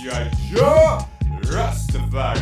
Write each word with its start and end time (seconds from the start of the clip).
G.I. 0.00 0.30
Joe 0.48 0.98
Rastafari. 1.52 2.40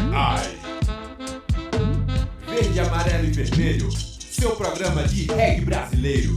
Verde, 2.47 2.81
amarelo 2.81 3.25
e 3.25 3.31
vermelho, 3.31 3.91
seu 3.91 4.55
programa 4.57 5.05
de 5.05 5.25
reggae 5.33 5.65
brasileiro. 5.65 6.35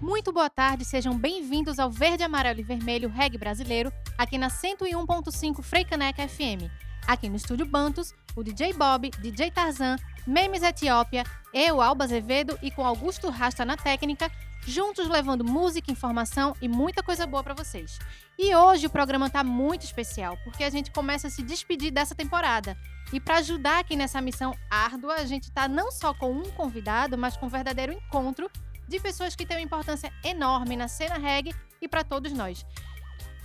Muito 0.00 0.32
boa 0.32 0.50
tarde, 0.50 0.84
sejam 0.84 1.16
bem-vindos 1.16 1.78
ao 1.78 1.92
Verde, 1.92 2.24
Amarelo 2.24 2.58
e 2.58 2.64
Vermelho 2.64 3.08
Reggae 3.08 3.38
Brasileiro, 3.38 3.92
aqui 4.18 4.36
na 4.36 4.48
101.5 4.48 5.62
Freicaneca 5.62 6.26
FM. 6.26 6.68
Aqui 7.06 7.28
no 7.28 7.36
Estúdio 7.36 7.66
Bantos, 7.66 8.14
o 8.36 8.42
DJ 8.42 8.72
Bob, 8.72 9.10
DJ 9.18 9.50
Tarzan, 9.50 9.96
Memes 10.26 10.62
Etiópia, 10.62 11.24
eu, 11.52 11.80
Alba 11.80 12.04
Azevedo 12.04 12.58
e 12.62 12.70
com 12.70 12.84
Augusto 12.84 13.28
Rasta 13.28 13.64
na 13.64 13.76
técnica, 13.76 14.30
juntos 14.66 15.08
levando 15.08 15.44
música, 15.44 15.90
informação 15.90 16.54
e 16.60 16.68
muita 16.68 17.02
coisa 17.02 17.26
boa 17.26 17.42
para 17.42 17.54
vocês. 17.54 17.98
E 18.38 18.54
hoje 18.54 18.86
o 18.86 18.90
programa 18.90 19.28
tá 19.28 19.42
muito 19.42 19.84
especial, 19.84 20.36
porque 20.44 20.64
a 20.64 20.70
gente 20.70 20.90
começa 20.90 21.26
a 21.26 21.30
se 21.30 21.42
despedir 21.42 21.90
dessa 21.90 22.14
temporada. 22.14 22.76
E 23.12 23.18
para 23.18 23.38
ajudar 23.38 23.80
aqui 23.80 23.96
nessa 23.96 24.20
missão 24.20 24.54
árdua, 24.70 25.14
a 25.14 25.24
gente 25.24 25.50
tá 25.50 25.66
não 25.66 25.90
só 25.90 26.14
com 26.14 26.32
um 26.32 26.50
convidado, 26.50 27.18
mas 27.18 27.36
com 27.36 27.46
um 27.46 27.50
verdadeiro 27.50 27.92
encontro 27.92 28.50
de 28.86 29.00
pessoas 29.00 29.34
que 29.34 29.46
têm 29.46 29.56
uma 29.56 29.62
importância 29.62 30.12
enorme 30.24 30.76
na 30.76 30.88
cena 30.88 31.18
reggae 31.18 31.54
e 31.80 31.88
para 31.88 32.04
todos 32.04 32.32
nós. 32.32 32.64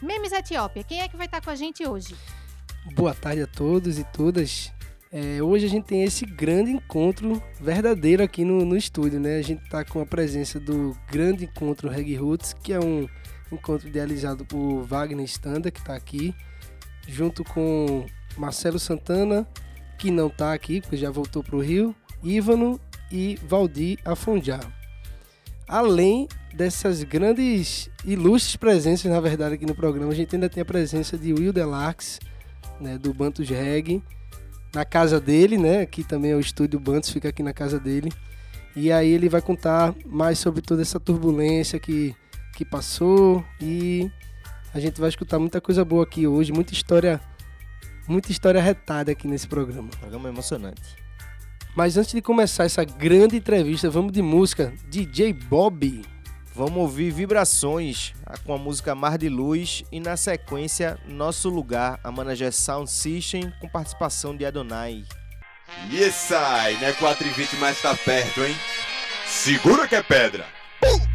Memes 0.01 0.31
Etiópia, 0.31 0.83
quem 0.83 1.01
é 1.01 1.07
que 1.07 1.17
vai 1.17 1.25
estar 1.25 1.41
com 1.41 1.49
a 1.49 1.55
gente 1.55 1.85
hoje? 1.85 2.15
Boa 2.93 3.15
tarde 3.15 3.41
a 3.41 3.47
todos 3.47 3.97
e 3.97 4.03
todas. 4.03 4.71
É, 5.11 5.41
hoje 5.41 5.65
a 5.65 5.69
gente 5.69 5.85
tem 5.85 6.03
esse 6.03 6.25
grande 6.25 6.71
encontro 6.71 7.41
verdadeiro 7.61 8.23
aqui 8.23 8.43
no, 8.43 8.65
no 8.65 8.75
estúdio, 8.75 9.19
né? 9.19 9.37
A 9.37 9.41
gente 9.41 9.63
está 9.63 9.85
com 9.85 10.01
a 10.01 10.05
presença 10.05 10.59
do 10.59 10.97
grande 11.09 11.45
encontro 11.45 11.89
Reggae 11.89 12.15
Roots, 12.15 12.53
que 12.53 12.73
é 12.73 12.79
um 12.79 13.07
encontro 13.51 13.87
idealizado 13.87 14.45
por 14.45 14.83
Wagner 14.83 15.25
Standa, 15.25 15.71
que 15.71 15.79
está 15.79 15.95
aqui, 15.95 16.33
junto 17.07 17.43
com 17.43 18.05
Marcelo 18.35 18.79
Santana, 18.79 19.47
que 19.97 20.11
não 20.11 20.27
está 20.27 20.53
aqui, 20.53 20.81
porque 20.81 20.97
já 20.97 21.09
voltou 21.09 21.43
para 21.43 21.55
o 21.55 21.61
Rio, 21.61 21.95
Ívano 22.23 22.79
e 23.11 23.37
Valdir 23.47 23.99
Afonjá. 24.03 24.59
Além 25.67 26.27
dessas 26.53 27.03
grandes, 27.03 27.89
ilustres 28.03 28.55
presenças, 28.55 29.09
na 29.09 29.19
verdade, 29.19 29.55
aqui 29.55 29.65
no 29.65 29.75
programa, 29.75 30.11
a 30.11 30.15
gente 30.15 30.35
ainda 30.35 30.49
tem 30.49 30.61
a 30.61 30.65
presença 30.65 31.17
de 31.17 31.33
Will 31.33 31.53
Delarx, 31.53 32.19
né, 32.79 32.97
do 32.97 33.13
Bantos 33.13 33.47
Reg, 33.49 34.01
na 34.75 34.83
casa 34.83 35.21
dele, 35.21 35.57
né? 35.57 35.81
Aqui 35.81 36.03
também 36.03 36.31
é 36.31 36.35
o 36.35 36.39
estúdio 36.39 36.77
Bantos, 36.77 37.09
fica 37.09 37.29
aqui 37.29 37.41
na 37.41 37.53
casa 37.53 37.79
dele. 37.79 38.11
E 38.75 38.91
aí 38.91 39.09
ele 39.09 39.29
vai 39.29 39.41
contar 39.41 39.95
mais 40.05 40.37
sobre 40.37 40.61
toda 40.61 40.81
essa 40.81 40.99
turbulência 40.99 41.79
que, 41.79 42.13
que 42.53 42.65
passou 42.65 43.43
e 43.61 44.11
a 44.73 44.79
gente 44.81 44.99
vai 44.99 45.07
escutar 45.07 45.39
muita 45.39 45.61
coisa 45.61 45.85
boa 45.85 46.03
aqui 46.03 46.27
hoje, 46.27 46.51
muita 46.51 46.73
história, 46.73 47.21
muita 48.05 48.33
história 48.33 48.61
retada 48.61 49.13
aqui 49.13 49.29
nesse 49.29 49.47
programa. 49.47 49.87
Programa 49.97 50.27
emocionante. 50.27 50.97
Mas 51.73 51.95
antes 51.95 52.11
de 52.11 52.21
começar 52.21 52.65
essa 52.65 52.83
grande 52.83 53.37
entrevista, 53.37 53.89
vamos 53.89 54.11
de 54.11 54.21
música. 54.21 54.73
DJ 54.89 55.31
Bob. 55.31 56.14
Vamos 56.55 56.77
ouvir 56.77 57.11
Vibrações 57.11 58.13
com 58.45 58.53
a 58.53 58.57
música 58.57 58.95
Mar 58.95 59.17
de 59.17 59.27
Luz 59.27 59.83
e 59.91 59.99
na 59.99 60.15
sequência 60.15 60.97
Nosso 61.05 61.49
Lugar, 61.49 61.99
a 62.01 62.09
Manager 62.09 62.53
Sound 62.53 62.89
System 62.89 63.51
com 63.59 63.67
participação 63.67 64.33
de 64.33 64.45
Adonai. 64.45 65.03
E 65.91 65.97
esse 65.97 66.33
aí, 66.33 66.77
né? 66.77 66.93
4 66.93 67.27
e 67.27 67.29
20, 67.29 67.57
mas 67.57 67.81
tá 67.81 67.93
perto, 67.93 68.41
hein? 68.41 68.55
Segura 69.27 69.85
que 69.85 69.95
é 69.95 70.01
pedra. 70.01 70.45
Tanto 70.79 71.14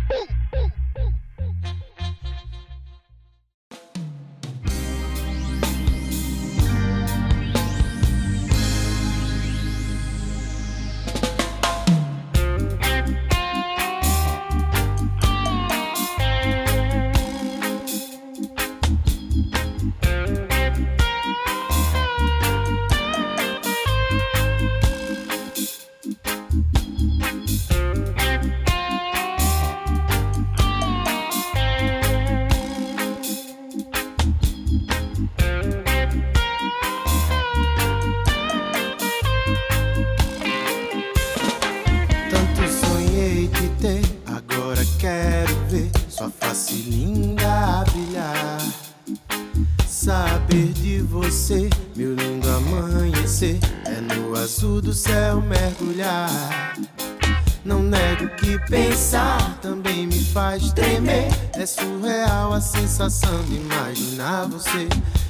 sensação 63.00 63.42
de 63.44 63.54
imaginar 63.56 64.46
você. 64.46 64.86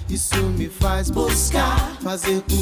Isso 0.08 0.42
me 0.42 0.68
faz 0.68 1.08
buscar, 1.08 1.96
fazer 2.02 2.42
por 2.42 2.59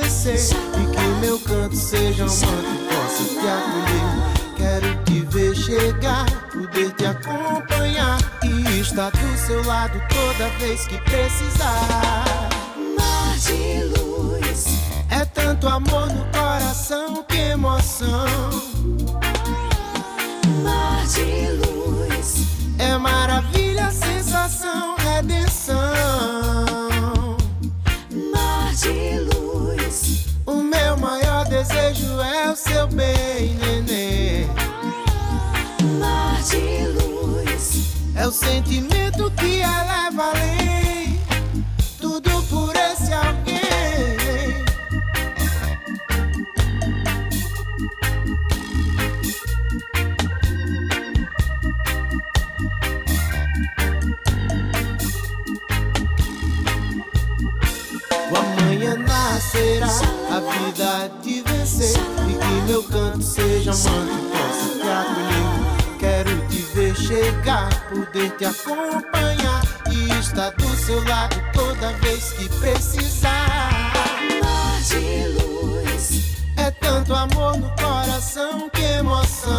E 0.00 0.86
que 0.94 1.00
o 1.04 1.16
meu 1.20 1.38
canto 1.40 1.74
seja 1.74 2.24
um 2.24 2.28
manto 2.28 2.38
que 2.38 2.94
possa 2.94 3.24
te 3.24 3.46
acolher. 3.48 4.28
Quero 4.56 5.04
te 5.04 5.20
ver 5.22 5.54
chegar, 5.56 6.26
poder 6.52 6.92
te 6.92 7.04
acompanhar 7.04 8.18
e 8.44 8.80
estar 8.80 9.10
do 9.10 9.38
seu 9.38 9.64
lado 9.64 10.00
toda 10.08 10.48
vez 10.58 10.86
que 10.86 10.98
precisar. 11.02 12.24
Mar 12.96 13.36
de 13.38 13.84
luz, 13.98 14.66
É 15.10 15.24
tanto 15.24 15.66
amor 15.66 16.06
no 16.06 16.24
coração, 16.26 17.24
que 17.24 17.36
emoção. 17.36 18.26
mar 20.62 21.06
de 21.06 21.48
luz, 21.58 22.46
É 22.78 22.96
maravilha, 22.96 23.90
sensação, 23.90 24.94
redenção. 24.96 26.67
Desejo 31.58 32.20
é 32.20 32.52
o 32.52 32.56
seu 32.56 32.86
bem, 32.86 33.56
nenê. 33.56 34.46
mar 35.98 36.40
de 36.42 36.86
luz, 36.86 37.94
É 38.14 38.26
o 38.26 38.30
sentimento 38.30 39.30
que 39.32 39.60
eleva 39.60 40.30
além. 40.30 41.20
Tudo 42.00 42.30
por 42.44 42.74
esse 42.76 43.12
alguém. 43.12 43.58
O 58.30 58.36
amanhã 58.36 58.94
nascerá, 58.96 59.86
a 60.30 60.40
vida 60.40 61.10
de 61.22 61.27
esquecer 61.68 62.00
E 62.28 62.34
que 62.34 62.72
meu 62.72 62.82
canto 62.82 63.22
seja 63.22 63.72
manto, 63.72 64.30
Posso 64.32 64.78
te 64.78 64.88
acolher 64.88 65.98
Quero 65.98 66.48
te 66.48 66.58
ver 66.74 66.96
chegar, 66.96 67.88
poder 67.88 68.30
te 68.36 68.44
acompanhar 68.44 69.62
E 69.90 70.18
estar 70.18 70.50
do 70.52 70.76
seu 70.76 71.02
lado 71.04 71.36
toda 71.52 71.92
vez 71.94 72.32
que 72.32 72.48
precisar. 72.60 73.92
De 74.88 75.26
luz. 75.28 76.36
É 76.56 76.70
tanto 76.70 77.14
amor 77.14 77.58
no 77.58 77.68
coração, 77.70 78.70
que 78.70 78.82
emoção. 78.82 79.54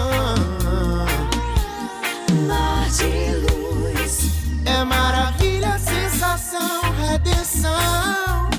Mar 2.48 2.90
de 2.90 3.36
luz. 3.36 4.30
É 4.66 4.84
maravilha, 4.84 5.78
sensação, 5.78 6.82
redenção. 6.98 8.50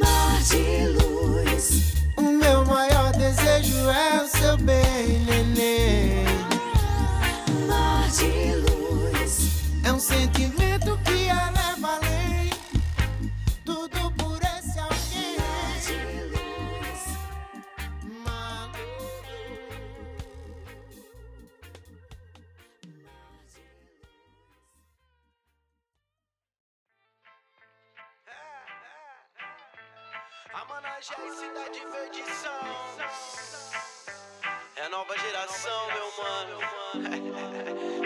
Mar 0.00 0.42
de 0.42 0.86
luz. 0.86 1.01
O 2.16 2.22
meu 2.22 2.64
maior 2.64 3.12
desejo 3.12 3.88
é 3.88 4.22
o 4.22 4.28
seu 4.28 4.56
bem, 4.58 5.20
nenê. 5.26 6.24
Mar 7.68 8.08
de 8.10 8.56
luz 8.56 9.48
é 9.84 9.92
um 9.92 10.00
sentimento 10.00 10.98
que 11.04 11.28
eleva. 11.28 12.11
Managés, 31.02 31.34
Cidade 31.34 31.80
Verde 31.90 32.22
são. 32.32 32.52
É 34.76 34.88
nova 34.88 35.18
geração, 35.18 35.88
meu 35.88 36.12
mano. 36.22 36.60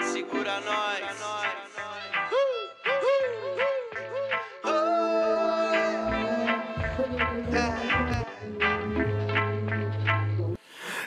Segura 0.12 0.60
nós. 0.60 0.96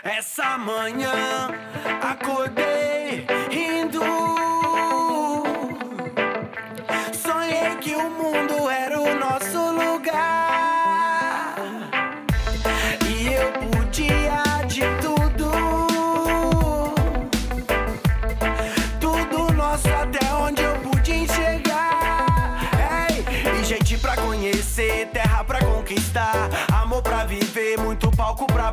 Essa 0.04 0.58
manhã 0.58 1.50
acordei 2.02 2.89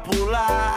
pular. 0.06 0.75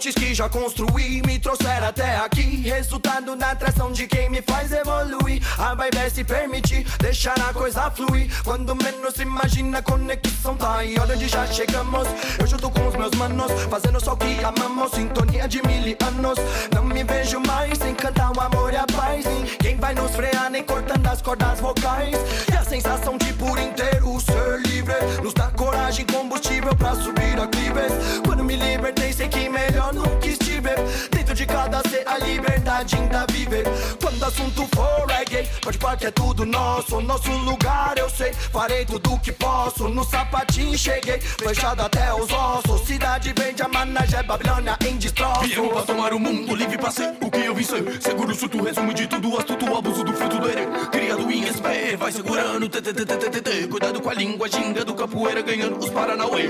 Pontes 0.00 0.14
que 0.14 0.34
já 0.34 0.48
construí 0.48 1.20
me 1.26 1.38
trouxeram 1.38 1.88
até 1.88 2.16
aqui. 2.16 2.62
Resultado 2.62 3.36
da 3.36 3.50
atração 3.50 3.92
de 3.92 4.06
quem 4.06 4.30
me 4.30 4.40
faz 4.40 4.72
evoluir. 4.72 5.42
A 5.58 5.74
vibe 5.74 6.10
se 6.10 6.24
permitir, 6.24 6.86
deixar 6.98 7.38
a 7.38 7.52
coisa 7.52 7.90
fluir. 7.90 8.30
Quando 8.42 8.74
menos 8.74 9.18
imagina, 9.18 9.78
a 9.78 9.82
conexão 9.82 10.56
tá 10.56 10.78
aí. 10.78 10.98
Olha 10.98 11.14
onde 11.14 11.28
já 11.28 11.46
chegamos. 11.46 12.08
Eu 12.38 12.46
junto 12.46 12.70
com 12.70 12.88
os 12.88 12.96
meus 12.96 13.10
manos, 13.12 13.52
fazendo 13.68 14.02
só 14.02 14.14
o 14.14 14.16
que 14.16 14.42
amamos. 14.42 14.90
Sintonia 14.92 15.46
de 15.46 15.60
mil 15.66 15.96
anos. 16.06 16.38
Não 16.74 16.84
me 16.84 17.04
vejo 17.04 17.38
mais 17.40 17.76
sem 17.76 17.94
cantar 17.94 18.32
o 18.34 18.40
amor 18.40 18.72
e 18.72 18.76
a 18.76 18.86
paz. 18.86 19.26
Ninguém 19.26 19.76
vai 19.76 19.94
nos 19.94 20.12
frear, 20.12 20.48
nem 20.50 20.62
cortando 20.62 21.06
as 21.06 21.20
cordas 21.20 21.60
vocais. 21.60 22.16
E 22.50 22.56
a 22.56 22.64
sensação 22.64 23.18
de 23.18 23.34
por 23.34 23.58
inteiro 23.58 24.18
ser 24.20 24.69
livre 24.80 25.22
nos 25.22 25.34
dá 25.34 25.50
coragem, 25.50 26.06
combustível 26.06 26.74
pra 26.74 26.94
subir 26.94 27.38
aquíveis. 27.38 27.92
Quando 28.24 28.42
me 28.42 28.56
libertei, 28.56 29.12
sei 29.12 29.28
que 29.28 29.48
melhor 29.48 29.92
nunca 29.92 30.26
estive. 30.26 30.70
Dentro 31.10 31.34
de 31.34 31.46
cada 31.46 31.80
ser 31.88 32.02
a 32.06 32.18
liberdade 32.18 32.96
ainda 32.96 33.26
vive. 33.30 33.62
Quando 34.00 34.20
o 34.20 34.24
assunto 34.24 34.68
for 34.74 35.06
reggae, 35.06 35.48
pode 35.60 35.78
pá 35.78 35.96
que 35.96 36.06
é 36.06 36.10
tudo 36.10 36.46
nosso. 36.46 37.00
Nosso 37.00 37.30
lugar 37.30 37.94
eu 37.98 38.08
sei, 38.08 38.32
farei 38.32 38.84
tudo 38.84 39.18
que 39.18 39.32
posso. 39.32 39.88
No 39.88 40.04
sapatinho 40.04 40.76
cheguei, 40.78 41.20
fechado 41.20 41.82
até 41.82 42.12
os 42.14 42.30
ossos. 42.32 42.86
Cidade 42.86 43.32
verde, 43.36 43.62
a 43.62 43.68
managé, 43.68 44.22
Babilônia 44.22 44.76
em 44.86 44.96
destroço. 44.96 45.42
Viemos 45.42 45.72
pra 45.72 45.82
tomar 45.82 46.12
o 46.14 46.18
mundo 46.18 46.54
livre 46.54 46.78
pra 46.78 46.90
ser 46.90 47.14
o 47.20 47.29
ser 47.64 48.00
Seguro, 48.00 48.34
surto, 48.34 48.62
resumo 48.62 48.94
de 48.94 49.06
tudo, 49.06 49.38
astuto, 49.38 49.76
abuso 49.76 50.04
do 50.04 50.12
fruto 50.12 50.38
do 50.38 50.48
herê 50.48 50.66
Criado 50.90 51.30
em 51.30 51.46
SP, 51.46 51.96
vai 51.98 52.12
segurando, 52.12 52.68
tê. 52.68 53.66
Cuidado 53.68 54.00
com 54.00 54.10
a 54.10 54.14
língua, 54.14 54.48
ginga 54.48 54.84
do 54.84 54.94
capoeira 54.94 55.42
Ganhando 55.42 55.78
os 55.78 55.90
Paranauê. 55.90 56.48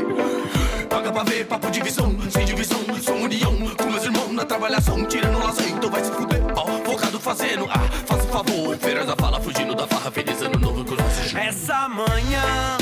Paga 0.89 1.12
pra 1.12 1.23
ver, 1.25 1.47
papo 1.47 1.71
de 1.71 1.81
visão, 1.81 2.17
sem 2.31 2.45
divisão 2.45 2.81
Sou 3.03 3.17
união, 3.17 3.57
com 3.77 3.85
meus 3.85 4.05
irmãos 4.05 4.33
na 4.33 4.45
trabalhação 4.45 5.05
Tirando 5.05 5.39
laço, 5.39 5.62
então 5.62 5.91
vai 5.91 6.05
se 6.05 6.11
fuder. 6.11 6.41
Ó, 6.57 6.67
focado 6.85 7.21
fazendo, 7.21 7.67
ah, 7.71 7.89
faça 8.07 8.25
favor. 8.25 8.77
Feiras 8.79 9.07
da 9.07 9.17
fala, 9.17 9.41
fugindo 9.41 9.75
da 9.75 9.87
farra 9.87 10.11
Feliz 10.11 10.41
ano 10.43 10.59
novo 10.59 10.85
com 10.85 10.95
Essa 11.39 11.89
manhã 11.89 12.77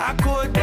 acordei 0.00 0.57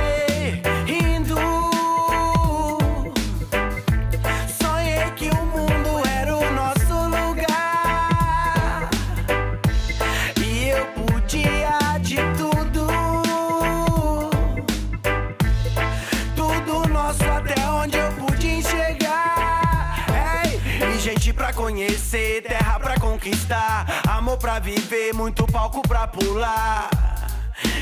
conquistar, 23.25 24.04
amor 24.07 24.38
pra 24.38 24.60
viver, 24.60 25.12
muito 25.12 25.48
palco 25.48 25.81
pra 25.88 26.07
pular. 26.07 26.89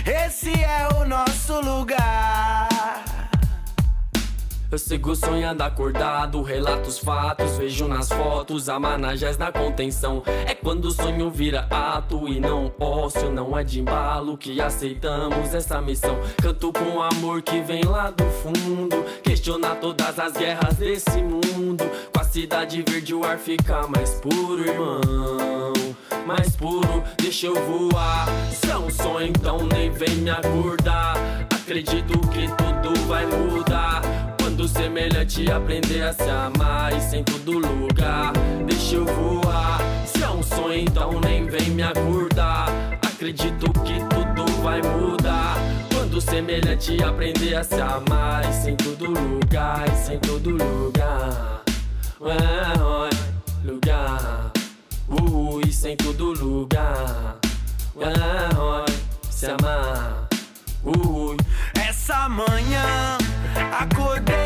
Esse 0.05 0.53
é 0.63 0.87
o 0.95 1.05
nosso 1.05 1.59
lugar. 1.59 3.12
Eu 4.73 4.79
sigo 4.79 5.15
sonhando 5.15 5.61
acordado, 5.61 6.41
relato 6.41 6.89
os 6.89 6.97
fatos, 6.97 7.57
vejo 7.57 7.87
nas 7.87 8.09
fotos 8.09 8.67
a 8.67 8.79
managés 8.79 9.37
na 9.37 9.51
contenção. 9.51 10.23
É 10.47 10.55
quando 10.55 10.85
o 10.85 10.91
sonho 10.91 11.29
vira 11.29 11.67
ato 11.69 12.27
e 12.27 12.39
não 12.39 12.73
ócio, 12.79 13.29
não 13.29 13.55
é 13.55 13.63
de 13.63 13.81
embalo 13.81 14.35
que 14.35 14.59
aceitamos 14.59 15.53
essa 15.53 15.79
missão. 15.79 16.17
Canto 16.41 16.73
com 16.73 17.03
amor 17.03 17.43
que 17.43 17.61
vem 17.61 17.83
lá 17.83 18.09
do 18.09 18.23
fundo, 18.23 19.05
questionar 19.21 19.75
todas 19.75 20.17
as 20.17 20.33
guerras 20.33 20.73
desse 20.77 21.21
mundo. 21.21 21.83
Com 22.11 22.19
a 22.19 22.23
cidade 22.23 22.83
verde 22.89 23.13
o 23.13 23.23
ar 23.23 23.37
fica 23.37 23.87
mais 23.87 24.19
puro, 24.21 24.65
irmão. 24.65 25.71
Mais 26.25 26.55
puro, 26.55 27.03
deixa 27.21 27.45
eu 27.45 27.53
voar. 27.53 28.25
Se 28.49 28.71
é 28.71 28.77
um 28.79 28.89
sonho, 28.89 29.27
então 29.27 29.59
nem 29.67 29.91
vem 29.91 30.15
me 30.15 30.31
acordar. 30.31 31.15
Acredito 31.53 32.17
que 32.29 32.47
tudo 32.57 32.99
vai 33.07 33.27
mudar. 33.27 34.22
Quando 34.63 34.77
semelhante 34.77 35.51
aprender 35.51 36.03
a 36.03 36.13
se 36.13 36.29
amar 36.29 36.97
Isso 36.97 37.17
em 37.17 37.23
todo 37.25 37.59
lugar. 37.59 38.31
Deixa 38.65 38.95
eu 38.95 39.05
voar. 39.05 39.81
Se 40.05 40.23
é 40.23 40.29
um 40.29 40.41
sonho 40.41 40.79
então 40.79 41.19
nem 41.19 41.45
vem 41.47 41.71
me 41.71 41.83
acordar. 41.83 42.69
Acredito 43.05 43.69
que 43.81 43.99
tudo 44.05 44.45
vai 44.61 44.81
mudar. 44.81 45.57
Quando 45.93 46.21
semelhante 46.21 47.03
aprender 47.03 47.55
a 47.55 47.63
se 47.65 47.75
amar 47.75 48.49
Isso 48.49 48.69
em 48.69 48.77
todo 48.77 49.07
lugar 49.07 49.83
Isso 49.93 50.13
em 50.13 50.19
todo 50.19 50.51
lugar. 50.51 51.61
Ué, 52.21 52.33
ué, 52.33 53.09
lugar. 53.65 54.53
Uh, 55.09 55.59
isso 55.67 55.89
em 55.89 55.97
todo 55.97 56.31
lugar. 56.31 57.35
Ué, 57.97 58.07
ué, 58.07 58.85
se 59.29 59.45
amar. 59.45 60.29
Uh, 60.85 61.35
Essa 61.75 62.29
manhã 62.29 63.17
acordei 63.77 64.42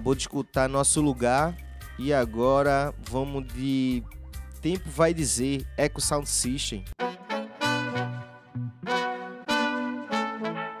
acabou 0.00 0.14
de 0.14 0.22
escutar 0.22 0.68
Nosso 0.68 1.02
Lugar 1.02 1.54
E 1.98 2.12
agora 2.12 2.94
vamos 3.00 3.46
de 3.52 4.02
Tempo 4.62 4.88
Vai 4.88 5.12
Dizer, 5.12 5.66
Eco 5.76 6.00
Sound 6.00 6.26
System. 6.26 6.84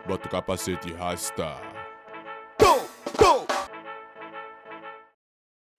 Bota 0.06 0.26
o 0.26 0.30
capacete 0.30 0.88
e 0.88 0.94
rasta. 0.94 1.56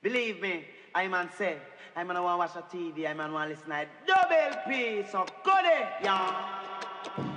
Believe 0.03 0.41
me, 0.41 0.65
I 0.95 1.07
man 1.07 1.29
say, 1.37 1.57
I 1.95 2.03
man 2.03 2.21
want 2.21 2.39
watch 2.39 2.55
a 2.55 2.61
TV, 2.61 3.05
I 3.07 3.13
man 3.13 3.31
want 3.31 3.49
listen 3.49 3.69
to 3.69 3.87
double 4.05 4.61
P, 4.67 5.03
so 5.11 5.25
good 5.43 5.65
it, 5.65 6.03
yeah. 6.03 7.30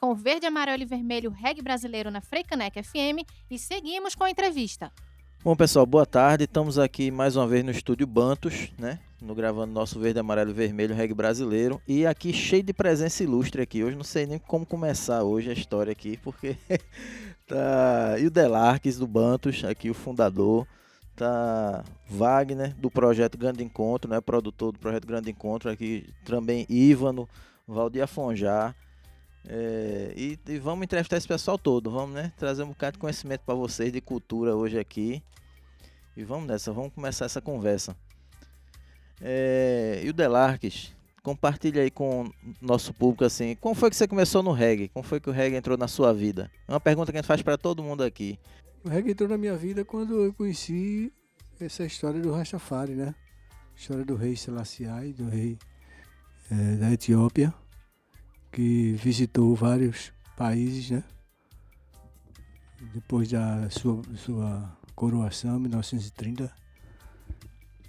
O 0.00 0.14
Verde, 0.14 0.46
Amarelo 0.46 0.82
e 0.82 0.86
Vermelho 0.86 1.30
Reggae 1.30 1.60
Brasileiro 1.60 2.10
na 2.10 2.20
Freicanec 2.20 2.82
FM 2.82 3.26
e 3.50 3.58
seguimos 3.58 4.14
com 4.14 4.24
a 4.24 4.30
entrevista. 4.30 4.90
Bom, 5.44 5.56
pessoal, 5.56 5.84
boa 5.84 6.06
tarde. 6.06 6.44
Estamos 6.44 6.78
aqui 6.78 7.10
mais 7.10 7.34
uma 7.34 7.46
vez 7.46 7.64
no 7.64 7.70
estúdio 7.70 8.06
Bantos, 8.06 8.72
né? 8.78 9.00
No 9.20 9.34
gravando 9.34 9.72
nosso 9.72 9.98
verde, 9.98 10.20
amarelo 10.20 10.50
e 10.50 10.54
vermelho 10.54 10.94
reggae 10.94 11.12
brasileiro. 11.14 11.80
E 11.86 12.06
aqui 12.06 12.32
cheio 12.32 12.62
de 12.62 12.72
presença 12.72 13.22
ilustre 13.24 13.60
aqui. 13.60 13.82
Hoje 13.82 13.96
não 13.96 14.04
sei 14.04 14.24
nem 14.24 14.38
como 14.38 14.64
começar 14.64 15.24
hoje 15.24 15.50
a 15.50 15.52
história 15.52 15.90
aqui, 15.90 16.16
porque 16.16 16.56
tá. 17.46 18.16
E 18.20 18.26
o 18.26 18.30
Delarques 18.30 18.98
do 18.98 19.06
Bantos, 19.06 19.64
aqui 19.64 19.90
o 19.90 19.94
fundador. 19.94 20.66
Tá 21.16 21.84
Wagner 22.08 22.74
do 22.76 22.90
projeto 22.90 23.36
Grande 23.36 23.62
Encontro, 23.62 24.10
né? 24.10 24.20
Produtor 24.20 24.72
do 24.72 24.78
projeto 24.78 25.06
Grande 25.06 25.30
Encontro 25.30 25.70
aqui. 25.70 26.08
Também 26.24 26.66
Ívano, 26.68 27.28
Valdir 27.66 28.04
Afonjá. 28.04 28.74
É, 29.48 30.12
e, 30.16 30.38
e 30.46 30.58
vamos 30.58 30.84
entrevistar 30.84 31.16
esse 31.16 31.26
pessoal 31.26 31.58
todo, 31.58 31.90
vamos, 31.90 32.14
né? 32.14 32.32
Trazer 32.36 32.62
um 32.62 32.68
bocado 32.68 32.92
de 32.92 32.98
conhecimento 32.98 33.42
para 33.44 33.54
vocês 33.54 33.92
de 33.92 34.00
cultura 34.00 34.54
hoje 34.54 34.78
aqui. 34.78 35.22
E 36.16 36.24
vamos 36.24 36.46
nessa, 36.46 36.72
vamos 36.72 36.92
começar 36.92 37.24
essa 37.24 37.40
conversa. 37.40 37.96
É, 39.20 40.00
e 40.04 40.08
o 40.10 40.12
Delarques, 40.12 40.94
compartilha 41.22 41.82
aí 41.82 41.90
com 41.90 42.30
nosso 42.60 42.92
público 42.92 43.24
assim, 43.24 43.56
como 43.60 43.74
foi 43.74 43.88
que 43.88 43.96
você 43.96 44.08
começou 44.08 44.42
no 44.42 44.52
reggae? 44.52 44.88
Como 44.88 45.04
foi 45.04 45.20
que 45.20 45.30
o 45.30 45.32
reggae 45.32 45.56
entrou 45.56 45.78
na 45.78 45.88
sua 45.88 46.12
vida? 46.12 46.50
É 46.66 46.72
uma 46.72 46.80
pergunta 46.80 47.12
que 47.12 47.18
a 47.18 47.20
gente 47.20 47.28
faz 47.28 47.40
para 47.42 47.56
todo 47.56 47.82
mundo 47.82 48.02
aqui. 48.02 48.38
O 48.84 48.88
reggae 48.88 49.12
entrou 49.12 49.28
na 49.28 49.38
minha 49.38 49.54
vida 49.54 49.84
quando 49.84 50.24
eu 50.24 50.32
conheci 50.32 51.12
essa 51.60 51.84
história 51.84 52.20
do 52.20 52.32
Rastafari, 52.32 52.94
né? 52.94 53.14
História 53.76 54.04
do 54.04 54.16
rei 54.16 54.36
Selassie, 54.36 55.12
do 55.16 55.28
rei 55.28 55.56
eh, 56.50 56.76
da 56.76 56.92
Etiópia, 56.92 57.54
que 58.52 58.92
visitou 58.92 59.54
vários 59.56 60.12
países, 60.36 60.90
né? 60.90 61.02
Depois 62.92 63.30
da 63.30 63.70
sua, 63.70 64.02
sua 64.16 64.78
coroação, 64.94 65.56
em 65.56 65.60
1930, 65.60 66.52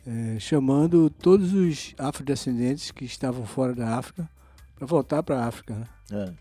eh, 0.05 0.39
chamando 0.39 1.09
todos 1.09 1.53
os 1.53 1.93
afrodescendentes 1.97 2.91
que 2.91 3.03
estavam 3.03 3.45
fora 3.45 3.75
da 3.75 3.97
África 3.97 4.29
para 4.75 4.87
voltar 4.87 5.21
para 5.23 5.43
a 5.43 5.47
África, 5.47 5.75
né? 5.75 5.87
É. 6.11 6.33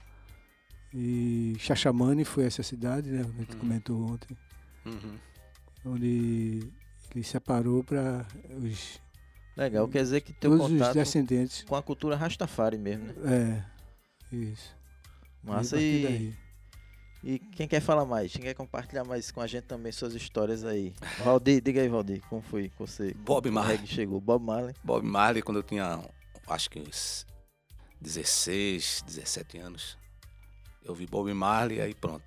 E 0.94 1.56
Xaxamani 1.58 2.24
foi 2.24 2.44
essa 2.44 2.62
cidade, 2.62 3.10
né? 3.10 3.20
A 3.22 3.38
gente 3.38 3.56
comentou 3.56 4.00
ontem. 4.02 4.36
Uhum. 4.84 5.16
Onde 5.84 6.70
ele 7.14 7.24
separou 7.24 7.82
para 7.82 8.26
os. 8.62 9.00
Legal, 9.56 9.88
quer 9.88 10.02
dizer 10.02 10.20
que 10.20 10.32
teu 10.32 10.50
todos 10.50 10.66
os 10.66 10.72
contato 10.72 10.94
descendentes. 10.94 11.64
com 11.64 11.76
a 11.76 11.82
cultura 11.82 12.16
Rastafari 12.16 12.78
mesmo, 12.78 13.06
né? 13.06 13.14
É, 13.24 13.71
isso. 14.36 14.74
Massa 15.42 15.76
E 15.80 16.00
e, 16.00 16.02
daí. 16.02 16.34
e 17.24 17.38
quem 17.38 17.66
quer 17.68 17.80
falar 17.80 18.04
mais? 18.04 18.32
Quem 18.32 18.42
quer 18.42 18.54
compartilhar 18.54 19.04
mais 19.04 19.30
com 19.30 19.40
a 19.40 19.46
gente 19.46 19.64
também 19.64 19.90
suas 19.92 20.14
histórias 20.14 20.64
aí? 20.64 20.94
Valdir, 21.24 21.60
diga 21.62 21.80
aí, 21.80 21.88
Valdir, 21.88 22.22
como 22.28 22.40
foi 22.42 22.68
que 22.68 22.78
você 22.78 23.12
Bob 23.14 23.50
Marley. 23.50 23.76
reggae 23.76 23.88
chegou? 23.88 24.20
Bob 24.20 24.44
Marley. 24.44 24.74
Bob 24.84 25.04
Marley, 25.06 25.42
quando 25.42 25.56
eu 25.58 25.62
tinha, 25.62 26.00
acho 26.46 26.70
que 26.70 26.78
uns 26.80 27.26
16, 28.00 29.02
17 29.06 29.58
anos. 29.58 29.98
Eu 30.84 30.94
vi 30.94 31.06
Bob 31.06 31.32
Marley, 31.32 31.80
aí 31.80 31.94
pronto. 31.94 32.24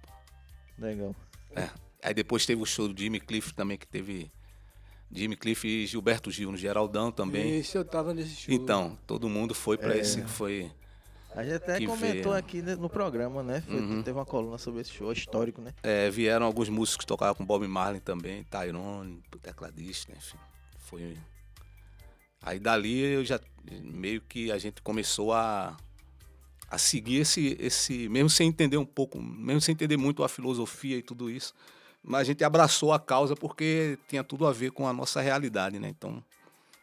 Legal. 0.78 1.16
É. 1.56 1.70
Aí 2.04 2.14
depois 2.14 2.46
teve 2.46 2.62
o 2.62 2.66
show 2.66 2.88
do 2.88 3.00
Jimmy 3.00 3.20
Cliff 3.20 3.54
também, 3.54 3.78
que 3.78 3.88
teve 3.88 4.32
Jimmy 5.12 5.36
Cliff 5.36 5.68
e 5.68 5.86
Gilberto 5.86 6.30
Gil 6.32 6.52
no 6.52 6.58
Geraldão 6.58 7.12
também. 7.12 7.60
Isso, 7.60 7.78
eu 7.78 7.84
tava 7.86 8.14
nesse 8.14 8.36
show. 8.36 8.54
Então, 8.54 8.98
todo 9.08 9.28
mundo 9.30 9.54
foi 9.54 9.78
pra 9.78 9.96
É. 9.96 10.00
esse 10.00 10.22
que 10.22 10.30
foi. 10.30 10.72
A 11.36 11.44
gente 11.44 11.54
até 11.56 11.78
que 11.80 11.86
comentou 11.86 12.32
veio. 12.32 12.34
aqui 12.34 12.62
né, 12.62 12.76
no 12.76 12.90
programa, 12.90 13.44
né? 13.44 13.62
Foi- 13.62 13.76
Uhum. 13.76 14.02
Teve 14.02 14.18
uma 14.18 14.26
coluna 14.26 14.58
sobre 14.58 14.82
esse 14.82 14.92
show 14.92 15.12
histórico, 15.12 15.62
né? 15.62 15.74
É, 15.84 16.10
vieram 16.10 16.46
alguns 16.46 16.70
músicos 16.70 17.00
que 17.04 17.06
tocavam 17.08 17.36
com 17.36 17.46
Bob 17.46 17.68
Marley 17.68 18.00
também, 18.00 18.44
Tyrone, 18.46 19.22
tecladista, 19.42 20.14
enfim. 20.16 20.38
Foi. 20.80 21.18
Aí 22.42 22.60
dali 22.60 23.00
eu 23.00 23.26
já 23.26 23.40
meio 23.82 24.22
que 24.22 24.52
a 24.52 24.58
gente 24.58 24.82
começou 24.82 25.34
a, 25.34 25.76
a 26.70 26.78
seguir 26.78 27.18
esse, 27.22 27.58
esse. 27.60 28.08
Mesmo 28.08 28.30
sem 28.30 28.48
entender 28.48 28.78
um 28.78 28.86
pouco, 28.86 29.22
mesmo 29.22 29.60
sem 29.60 29.74
entender 29.74 29.98
muito 29.98 30.24
a 30.24 30.30
filosofia 30.30 30.98
e 30.98 31.02
tudo 31.02 31.30
isso. 31.30 31.54
Mas 32.04 32.22
a 32.22 32.24
gente 32.24 32.44
abraçou 32.44 32.94
a 32.94 33.00
causa 33.00 33.36
porque 33.36 33.98
tinha 34.08 34.24
tudo 34.24 34.46
a 34.46 34.54
ver 34.54 34.72
com 34.72 34.88
a 34.88 34.94
nossa 34.94 35.20
realidade, 35.22 35.80
né? 35.80 35.90
Então, 35.90 36.24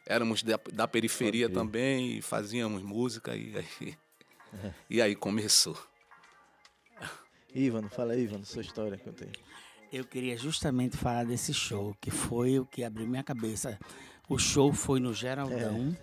éramos 0.05 0.43
da, 0.43 0.59
da 0.73 0.89
periferia 0.89 1.47
crer. 1.47 1.55
também 1.57 2.19
e 2.19 2.23
fazíamos 2.23 2.83
música 2.83 3.35
e 3.37 3.57
aí, 3.81 3.95
É. 4.53 4.73
e 4.89 5.01
aí 5.03 5.15
começou. 5.17 5.77
Ivano, 7.55 7.89
fala 7.89 8.13
aí, 8.15 8.23
Ivano, 8.23 8.45
sua 8.45 8.63
história 8.63 8.97
que 8.97 9.07
eu 9.07 9.13
tenho. 9.13 9.33
Eu 9.93 10.05
queria 10.05 10.37
justamente 10.39 10.97
falar 10.97 11.25
desse 11.25 11.53
show, 11.53 11.95
que 12.01 12.11
foi 12.11 12.59
o 12.59 12.65
que 12.65 12.83
abriu 12.83 13.07
minha 13.07 13.23
cabeça. 13.23 13.79
O 14.29 14.39
show 14.39 14.73
foi 14.73 14.99
no 15.01 15.13
Geraldão, 15.13 15.95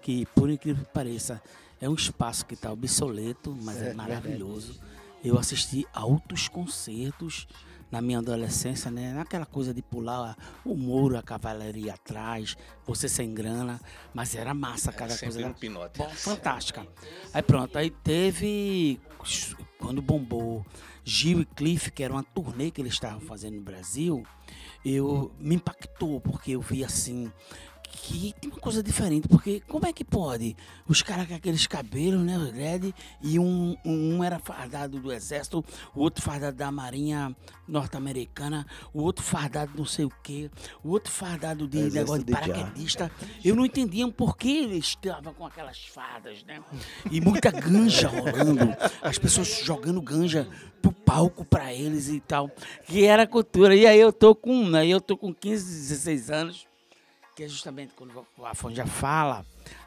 que 0.00 0.24
por 0.34 0.48
incrível 0.48 0.84
que 0.84 0.92
pareça, 0.92 1.42
é 1.78 1.88
um 1.88 1.94
espaço 1.94 2.46
que 2.46 2.54
está 2.54 2.72
obsoleto, 2.72 3.54
mas 3.60 3.82
é, 3.82 3.90
É, 3.90 3.94
maravilhoso. 3.94 4.80
Eu 5.22 5.38
assisti 5.38 5.86
altos 5.92 6.48
concertos 6.48 7.46
na 7.90 8.00
minha 8.00 8.18
adolescência, 8.18 8.90
né? 8.90 9.12
Naquela 9.12 9.46
coisa 9.46 9.72
de 9.72 9.82
pular 9.82 10.36
o 10.64 10.74
muro, 10.74 11.16
a 11.16 11.22
cavalaria 11.22 11.94
atrás, 11.94 12.56
você 12.86 13.08
sem 13.08 13.32
grana, 13.32 13.80
mas 14.12 14.34
era 14.34 14.52
massa 14.52 14.92
cada 14.92 15.12
sempre 15.12 15.26
coisa. 15.26 15.40
era 15.48 15.54
pinote. 15.54 15.98
Bom, 15.98 16.08
fantástica. 16.10 16.86
Aí 17.32 17.42
pronto, 17.42 17.76
aí 17.78 17.90
teve 17.90 19.00
quando 19.78 20.02
bombou 20.02 20.64
Gil 21.04 21.40
e 21.40 21.44
Cliff, 21.44 21.90
que 21.92 22.02
era 22.02 22.12
uma 22.12 22.24
turnê 22.24 22.70
que 22.70 22.80
eles 22.80 22.94
estavam 22.94 23.20
fazendo 23.20 23.54
no 23.54 23.62
Brasil, 23.62 24.24
eu 24.84 25.32
me 25.38 25.54
impactou 25.54 26.20
porque 26.20 26.52
eu 26.52 26.60
vi 26.60 26.84
assim 26.84 27.30
que 27.96 28.34
tem 28.40 28.50
uma 28.50 28.60
coisa 28.60 28.82
diferente, 28.82 29.26
porque 29.26 29.60
como 29.60 29.86
é 29.86 29.92
que 29.92 30.04
pode? 30.04 30.56
Os 30.86 31.02
caras 31.02 31.26
com 31.26 31.34
aqueles 31.34 31.66
cabelos, 31.66 32.20
né, 32.20 32.36
os 32.38 32.52
dread, 32.52 32.94
e 33.22 33.38
um, 33.38 33.76
um 33.84 34.22
era 34.22 34.38
fardado 34.38 35.00
do 35.00 35.12
exército, 35.12 35.64
o 35.94 36.00
outro 36.00 36.22
fardado 36.22 36.56
da 36.56 36.70
marinha 36.70 37.34
norte-americana, 37.66 38.66
o 38.92 39.02
outro 39.02 39.24
fardado 39.24 39.72
não 39.76 39.84
sei 39.84 40.04
o 40.04 40.12
quê, 40.22 40.50
o 40.84 40.90
outro 40.90 41.12
fardado 41.12 41.66
de 41.66 41.78
Exército 41.78 41.98
negócio 41.98 42.24
de 42.24 42.32
paraquedista. 42.32 43.10
Eu 43.44 43.56
não 43.56 43.64
entendia 43.64 44.06
por 44.12 44.36
que 44.36 44.58
eles 44.58 44.84
estavam 44.86 45.32
com 45.32 45.46
aquelas 45.46 45.78
fardas, 45.86 46.44
né? 46.44 46.60
E 47.10 47.20
muita 47.20 47.50
ganja 47.50 48.08
rolando, 48.08 48.76
as 49.02 49.18
pessoas 49.18 49.60
jogando 49.64 50.00
ganja 50.00 50.46
pro 50.82 50.92
palco 50.92 51.44
pra 51.44 51.72
eles 51.72 52.08
e 52.08 52.20
tal, 52.20 52.50
que 52.86 53.04
era 53.04 53.26
cultura. 53.26 53.74
E 53.74 53.86
aí 53.86 53.98
eu 53.98 54.12
tô 54.12 54.34
com, 54.34 54.68
né, 54.68 54.86
eu 54.86 55.00
tô 55.00 55.16
com 55.16 55.34
15, 55.34 55.64
16 55.64 56.30
anos, 56.30 56.66
que 57.36 57.44
é 57.44 57.48
justamente 57.48 57.92
quando 57.94 58.26
o 58.38 58.46
Afonso 58.46 58.74
já 58.74 58.86
fala, 58.86 59.44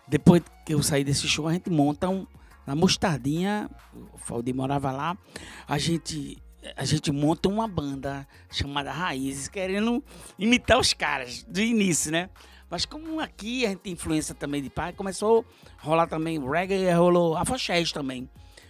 depois 0.07 0.43
que 0.63 0.75
eu 0.75 0.83
saí 0.83 1.03
desse 1.03 1.27
show, 1.27 1.47
a 1.47 1.53
gente 1.53 1.67
monta 1.67 2.07
um, 2.07 2.27
na 2.65 2.75
Mostardinha, 2.75 3.67
o 4.13 4.19
Faldi 4.19 4.53
morava 4.53 4.91
lá, 4.91 5.17
a 5.67 5.79
gente, 5.79 6.37
a 6.77 6.85
gente 6.85 7.11
monta 7.11 7.49
uma 7.49 7.67
banda 7.67 8.27
chamada 8.51 8.91
Raízes, 8.91 9.47
querendo 9.47 10.03
imitar 10.37 10.77
os 10.77 10.93
caras 10.93 11.41
do 11.41 11.59
início, 11.59 12.11
né? 12.11 12.29
Mas 12.69 12.85
como 12.85 13.19
aqui 13.19 13.65
a 13.65 13.69
gente 13.69 13.79
tem 13.79 13.93
influência 13.93 14.35
também 14.35 14.61
de 14.61 14.69
pai, 14.69 14.93
começou 14.93 15.43
a 15.79 15.83
rolar 15.83 16.05
também 16.05 16.39
reggae 16.39 16.91
rolou 16.91 17.35
afoxés 17.35 17.91
também. 17.91 18.29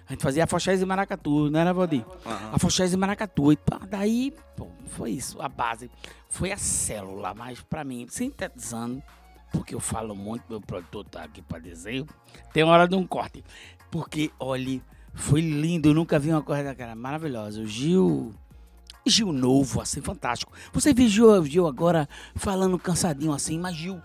A 0.10 0.14
gente 0.14 0.24
fazia 0.24 0.44
afoxés 0.46 0.82
e 0.82 0.86
maracatu, 0.86 1.52
não 1.52 1.60
era, 1.60 1.72
Valdir? 1.72 2.04
Aham. 2.26 2.50
Afoxés 2.54 2.92
e 2.92 2.98
maracatu. 2.98 3.52
E 3.52 3.58
pá, 3.58 3.80
daí, 3.88 4.34
pô, 4.58 4.68
foi 4.88 5.12
isso, 5.12 5.40
a 5.40 5.48
base. 5.48 5.90
Foi 6.28 6.52
a 6.52 6.58
célula, 6.58 7.34
mas 7.36 7.62
pra 7.62 7.84
mim, 7.84 8.08
sintetizando, 8.10 9.04
porque 9.52 9.76
eu 9.76 9.80
falo 9.80 10.16
muito, 10.16 10.44
meu 10.50 10.60
produtor 10.60 11.06
tá 11.06 11.24
aqui 11.24 11.42
pra 11.44 11.60
dizer, 11.60 12.06
tem 12.52 12.64
hora 12.64 12.88
de 12.88 12.96
um 12.96 13.06
corte. 13.06 13.44
Porque, 13.92 14.32
olha, 14.40 14.82
foi 15.14 15.42
lindo, 15.42 15.90
eu 15.90 15.94
nunca 15.94 16.18
vi 16.18 16.32
uma 16.32 16.42
coisa 16.42 16.64
daquela 16.64 16.96
maravilhosa. 16.96 17.62
O 17.62 17.66
Gil. 17.68 18.34
Gil 19.06 19.32
novo, 19.32 19.80
assim, 19.82 20.02
fantástico. 20.02 20.52
Você 20.74 20.94
viu 20.94 21.08
Gil, 21.08 21.46
Gil 21.46 21.68
agora 21.68 22.08
falando 22.36 22.78
cansadinho 22.78 23.32
assim, 23.34 23.58
mas 23.60 23.76
Gil, 23.76 24.00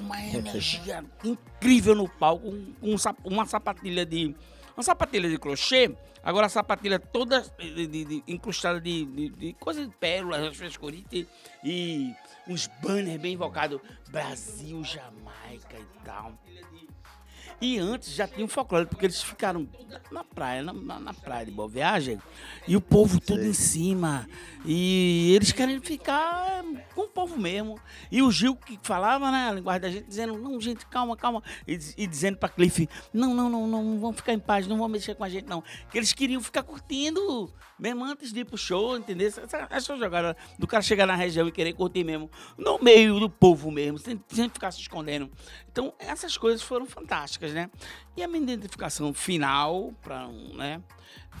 uma 0.00 0.20
energia 0.24 1.04
incrível 1.24 1.94
no 1.94 2.08
palco, 2.08 2.50
com 2.80 2.94
um 2.94 2.96
sap- 2.98 3.18
uma 3.24 3.44
sapatilha 3.46 4.06
de. 4.06 4.34
Uma 4.80 4.84
sapatilha 4.84 5.28
de 5.28 5.36
crochê, 5.38 5.94
agora 6.22 6.46
a 6.46 6.48
sapatilha 6.48 6.98
toda 6.98 7.42
de, 7.58 7.86
de- 7.86 8.04
de- 8.06 8.24
incrustada 8.26 8.80
de, 8.80 9.04
de, 9.04 9.28
de 9.28 9.52
coisa 9.52 9.86
de 9.86 9.94
pérolas, 9.94 10.56
frescurite 10.56 11.28
e 11.62 12.14
uns 12.48 12.66
banners 12.82 13.20
bem 13.20 13.34
invocados. 13.34 13.78
Brasil, 14.08 14.82
Jamaica 14.82 15.76
e 15.78 16.02
tal. 16.02 16.32
E 17.60 17.78
antes 17.78 18.14
já 18.14 18.26
tinha 18.26 18.44
um 18.44 18.48
folclore, 18.48 18.86
porque 18.86 19.04
eles 19.04 19.22
ficaram 19.22 19.68
na 20.10 20.24
praia, 20.24 20.62
na, 20.62 20.72
na- 20.72 21.12
praia 21.12 21.44
de 21.44 21.52
Boa 21.52 21.68
Viagem, 21.68 22.18
e 22.66 22.74
o 22.74 22.80
povo 22.80 23.20
tudo 23.20 23.44
em 23.44 23.52
cima. 23.52 24.26
E 24.64 25.32
eles 25.34 25.52
querem 25.52 25.78
ficar 25.80 26.62
com 26.94 27.02
o 27.02 27.08
povo 27.08 27.36
mesmo. 27.38 27.78
E 28.10 28.22
o 28.22 28.30
Gil 28.30 28.56
que 28.56 28.78
falava, 28.82 29.30
né, 29.30 29.48
a 29.48 29.52
linguagem 29.52 29.80
da 29.82 29.90
gente, 29.90 30.06
dizendo, 30.06 30.38
não, 30.38 30.58
gente, 30.60 30.86
calma, 30.86 31.16
calma. 31.16 31.42
E, 31.68 31.78
e 31.98 32.06
dizendo 32.06 32.38
pra 32.38 32.48
Cliff, 32.48 32.88
não, 33.12 33.34
não, 33.34 33.50
não, 33.50 33.66
não, 33.66 34.00
vão 34.00 34.12
ficar 34.12 34.32
em 34.32 34.38
paz, 34.38 34.66
não 34.66 34.78
vão 34.78 34.88
mexer 34.88 35.14
com 35.14 35.24
a 35.24 35.28
gente, 35.28 35.46
não. 35.46 35.62
Que 35.90 35.98
eles 35.98 36.12
queriam 36.14 36.40
ficar 36.42 36.62
curtindo, 36.62 37.52
mesmo 37.80 38.04
antes 38.04 38.32
de 38.32 38.40
ir 38.40 38.44
pro 38.44 38.58
show, 38.58 38.96
entendeu? 38.96 39.28
Essa, 39.28 39.66
essa, 39.70 39.96
jogada 39.96 40.36
do 40.58 40.66
cara 40.66 40.82
chegar 40.82 41.06
na 41.06 41.14
região 41.14 41.48
e 41.48 41.52
querer 41.52 41.72
curtir 41.72 42.04
mesmo, 42.04 42.30
no 42.56 42.78
meio 42.78 43.18
do 43.18 43.30
povo 43.30 43.70
mesmo, 43.70 43.98
sem, 43.98 44.22
sem 44.28 44.48
ficar 44.48 44.70
se 44.70 44.80
escondendo. 44.80 45.30
Então, 45.72 45.94
essas 45.98 46.36
coisas 46.36 46.62
foram 46.62 46.86
fantásticas, 46.86 47.52
né? 47.52 47.70
E 48.16 48.22
a 48.22 48.28
minha 48.28 48.42
identificação 48.42 49.14
final, 49.14 49.92
pra, 50.02 50.28
né? 50.54 50.82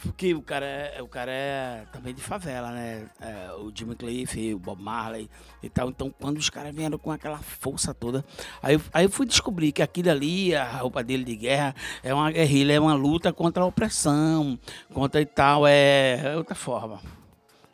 Porque 0.02 0.34
o 0.34 0.40
cara 0.40 0.64
é, 0.64 1.02
o 1.02 1.08
cara 1.08 1.30
é 1.30 1.84
também 1.92 2.14
de 2.14 2.22
favela, 2.22 2.70
né? 2.70 3.06
É, 3.20 3.52
o 3.52 3.70
Jimmy 3.74 3.94
Cliff, 3.94 4.54
o 4.54 4.58
Bob 4.58 4.82
Marley 4.82 5.28
e 5.62 5.68
tal. 5.68 5.90
Então, 5.90 6.12
quando 6.18 6.38
os 6.38 6.48
caras 6.48 6.74
vieram 6.74 6.98
com 6.98 7.10
aquela 7.10 7.38
força 7.38 7.92
toda, 7.92 8.24
aí, 8.62 8.80
aí 8.92 9.04
eu 9.04 9.10
fui 9.10 9.26
descobrir 9.26 9.72
que 9.72 9.82
aquilo 9.82 10.10
ali, 10.10 10.54
a 10.54 10.78
roupa 10.78 11.04
dele 11.04 11.24
de 11.24 11.36
guerra, 11.36 11.74
é 12.02 12.14
uma 12.14 12.30
guerrilha, 12.30 12.72
é 12.72 12.80
uma 12.80 12.94
luta 12.94 13.32
contra 13.32 13.62
a 13.62 13.66
opressão, 13.66 14.58
contra 14.92 15.20
e 15.20 15.26
tal, 15.26 15.66
é, 15.66 16.34
outra 16.36 16.54
forma. 16.54 17.00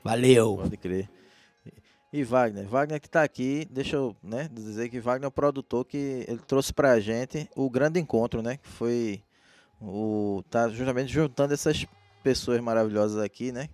Valeu. 0.02 0.56
Pode 0.56 0.76
crer. 0.76 1.08
E 2.12 2.24
Wagner, 2.24 2.66
Wagner 2.66 3.00
que 3.00 3.10
tá 3.10 3.22
aqui, 3.22 3.66
deixa 3.70 3.96
eu 3.96 4.16
né, 4.22 4.48
dizer 4.50 4.88
que 4.88 4.98
Wagner 4.98 5.26
é 5.26 5.28
o 5.28 5.30
produtor 5.30 5.84
que 5.84 6.24
ele 6.26 6.38
trouxe 6.38 6.72
pra 6.72 6.98
gente 6.98 7.48
o 7.54 7.68
grande 7.68 8.00
encontro, 8.00 8.40
né? 8.40 8.56
Que 8.56 8.68
foi 8.68 9.22
o. 9.80 10.42
tá 10.48 10.68
justamente 10.68 11.12
juntando 11.12 11.52
essas 11.52 11.84
pessoas 12.26 12.60
maravilhosas 12.60 13.22
aqui, 13.22 13.52
né? 13.52 13.68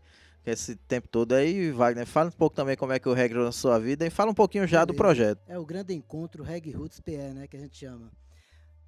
Esse 0.44 0.76
tempo 0.76 1.08
todo 1.08 1.32
aí, 1.32 1.70
Wagner, 1.70 2.04
fala 2.06 2.28
um 2.28 2.32
pouco 2.32 2.54
também 2.54 2.76
como 2.76 2.92
é 2.92 2.98
que 2.98 3.08
o 3.08 3.14
reggae 3.14 3.34
na 3.34 3.50
sua 3.50 3.78
vida 3.78 4.06
e 4.06 4.10
fala 4.10 4.30
um 4.30 4.34
pouquinho 4.34 4.66
já 4.66 4.84
do 4.84 4.92
projeto. 4.92 5.40
É 5.48 5.58
o 5.58 5.64
grande 5.64 5.94
encontro 5.94 6.42
Reggae 6.42 6.72
Roots 6.72 7.00
PE, 7.00 7.32
né, 7.32 7.46
que 7.46 7.56
a 7.56 7.60
gente 7.60 7.78
chama. 7.78 8.10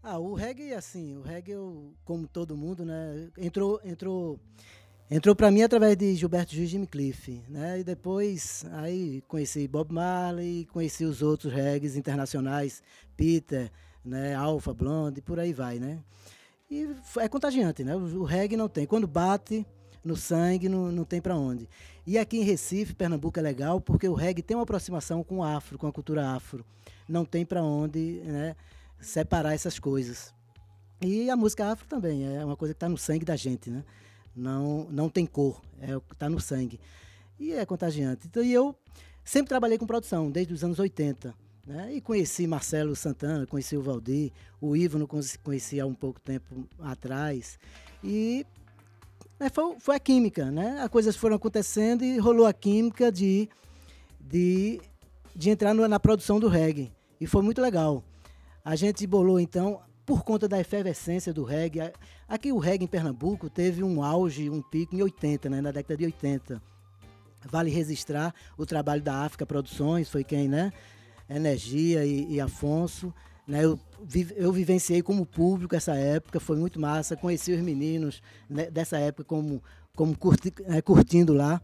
Ah, 0.03 0.19
o 0.19 0.35
reggae, 0.35 0.75
assim, 0.75 1.17
o 1.17 1.23
reggae, 1.23 1.53
eu, 1.53 1.95
como 2.05 2.29
todo 2.29 2.55
mundo, 2.55 2.85
né, 2.85 3.31
entrou, 3.39 3.81
entrou, 3.83 4.39
entrou 5.11 5.35
para 5.35 5.51
mim 5.51 5.63
através 5.63 5.97
de 5.97 6.15
Gilberto 6.15 6.53
Gil 6.53 6.65
e 6.65 6.67
Jimmy 6.67 6.87
Cliff, 6.87 7.41
né, 7.49 7.81
e 7.81 7.85
depois 7.85 8.67
aí 8.73 9.23
conheci 9.27 9.67
Bob 9.67 9.95
Marley, 9.95 10.67
conheci 10.67 11.07
os 11.07 11.23
outros 11.23 11.51
reggaes 11.51 11.97
internacionais, 11.97 12.83
Peter, 13.17 13.71
né, 14.05 14.35
Alpha, 14.35 14.75
Blonde, 14.75 15.23
por 15.23 15.41
aí 15.41 15.55
vai, 15.55 15.79
né. 15.79 16.01
E 16.71 16.89
é 17.19 17.29
contagiante, 17.29 17.85
né, 17.85 17.95
o 17.95 18.25
reggae 18.25 18.57
não 18.57 18.69
tem, 18.69 18.87
quando 18.87 19.07
bate 19.07 19.67
no 20.05 20.17
sangue, 20.17 20.69
não, 20.69 20.93
não 20.93 21.05
tem 21.05 21.21
para 21.21 21.37
onde. 21.37 21.69
E 22.07 22.19
aqui 22.19 22.39
em 22.39 22.43
Recife, 22.43 22.95
Pernambuco 22.95 23.39
é 23.39 23.43
legal, 23.43 23.81
porque 23.81 24.07
o 24.09 24.15
reggae 24.15 24.43
tem 24.43 24.57
uma 24.57 24.65
aproximação 24.65 25.25
com 25.25 25.39
o 25.39 25.43
afro, 25.43 25.79
com 25.79 25.87
a 25.87 25.93
cultura 25.93 26.29
afro. 26.31 26.65
Não 27.09 27.25
tem 27.25 27.45
para 27.45 27.63
onde, 27.63 28.21
né, 28.25 28.55
separar 29.01 29.55
essas 29.55 29.79
coisas. 29.79 30.35
E 31.01 31.31
a 31.31 31.37
música 31.37 31.71
afro 31.71 31.87
também 31.87 32.25
é 32.37 32.45
uma 32.45 32.57
coisa 32.57 32.75
que 32.75 32.77
está 32.77 32.89
no 32.89 32.99
sangue 32.99 33.25
da 33.25 33.37
gente, 33.37 33.71
né? 33.71 33.85
Não, 34.35 34.87
não 34.91 35.09
tem 35.09 35.27
cor, 35.27 35.63
é 35.81 35.97
o 35.97 36.01
que 36.01 36.15
está 36.15 36.29
no 36.29 36.41
sangue. 36.41 36.81
E 37.39 37.53
é 37.53 37.65
contagiante. 37.65 38.27
Então, 38.27 38.43
e 38.43 38.53
eu 38.53 38.75
sempre 39.25 39.49
trabalhei 39.49 39.79
com 39.79 39.87
produção, 39.87 40.31
desde 40.31 40.53
os 40.53 40.65
anos 40.65 40.79
80. 40.79 41.35
Né? 41.67 41.95
E 41.95 42.01
conheci 42.01 42.47
Marcelo 42.47 42.95
Santana, 42.95 43.47
conheci 43.47 43.77
o 43.77 43.83
Valdir, 43.83 44.31
o 44.61 44.77
Ivo 44.77 44.99
não 44.99 45.07
conheci 45.43 45.81
há 45.81 45.87
um 45.87 45.95
pouco 45.95 46.21
tempo 46.21 46.69
atrás. 46.79 47.59
E 48.03 48.45
Mas 49.39 49.51
foi, 49.53 49.77
foi 49.81 49.97
a 49.97 49.99
química, 50.01 50.51
né? 50.51 50.81
As 50.81 50.89
coisas 50.89 51.17
foram 51.17 51.37
acontecendo 51.37 52.05
e 52.05 52.19
rolou 52.19 52.47
a 52.47 52.53
química 52.53 53.11
de, 53.11 53.49
de, 54.21 54.81
de 55.35 55.51
entrar 55.51 55.73
no- 55.75 55.89
na 55.89 55.99
produção 55.99 56.39
do 56.39 56.49
reggae. 56.49 56.93
E 57.21 57.27
foi 57.27 57.43
muito 57.43 57.61
legal. 57.63 58.05
A 58.63 58.77
gente 58.77 59.07
bolou, 59.07 59.41
então, 59.41 59.81
por 60.05 60.23
conta 60.23 60.47
da 60.47 60.61
efervescência 60.61 61.33
do 61.33 61.45
reggae. 61.45 61.93
Aqui 62.29 62.53
o 62.53 62.59
reggae 62.59 62.85
em 62.85 62.89
Pernambuco 62.89 63.49
teve 63.49 63.83
um 63.83 64.03
auge, 64.03 64.51
um 64.51 64.61
pico 64.61 64.95
em 64.95 65.03
80, 65.03 65.49
né? 65.49 65.61
Na 65.63 65.71
década 65.71 65.97
de 65.97 66.05
80. 66.05 66.63
Vale 67.47 67.71
registrar 67.71 68.35
o 68.57 68.65
trabalho 68.65 69.03
da 69.03 69.25
África 69.25 69.45
Produções, 69.47 70.09
foi 70.09 70.25
quem, 70.25 70.49
né? 70.49 70.73
Energia 71.29 72.05
e, 72.05 72.35
e 72.35 72.41
Afonso. 72.41 73.13
Né? 73.47 73.65
Eu, 73.65 73.79
eu 74.37 74.53
vivenciei 74.53 75.03
como 75.03 75.27
público 75.27 75.75
essa 75.75 75.95
época, 75.95 76.41
foi 76.41 76.57
muito 76.57 76.81
massa. 76.81 77.17
Conheci 77.17 77.53
os 77.53 77.61
meninos 77.61 78.23
né, 78.49 78.71
dessa 78.71 78.99
época 78.99 79.25
como, 79.25 79.63
como 79.95 80.17
curti- 80.17 80.55
eh, 80.67 80.83
curtindo 80.83 81.33
lá. 81.33 81.61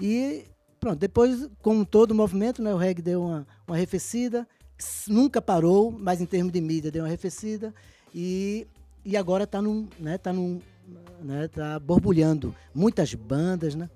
E 0.00 0.44
pronto, 0.78 0.98
depois, 0.98 1.48
como 1.60 1.84
todo 1.84 2.14
movimento, 2.14 2.62
né, 2.62 2.72
o 2.72 2.76
reggae 2.76 3.02
deu 3.02 3.22
uma, 3.22 3.46
uma 3.66 3.76
arrefecida. 3.76 4.46
Nunca 5.08 5.42
parou, 5.42 5.90
mas 5.90 6.20
em 6.20 6.26
termos 6.26 6.52
de 6.52 6.60
mídia 6.60 6.90
deu 6.90 7.02
uma 7.02 7.08
arrefecida. 7.08 7.74
E, 8.14 8.66
e 9.04 9.16
agora 9.16 9.42
está 9.44 9.60
num, 9.60 9.88
né, 9.98 10.16
tá 10.18 10.32
num, 10.32 10.60
né, 11.20 11.48
tá 11.48 11.80
borbulhando. 11.80 12.54
Muitas 12.72 13.12
bandas, 13.12 13.74
né? 13.74 13.90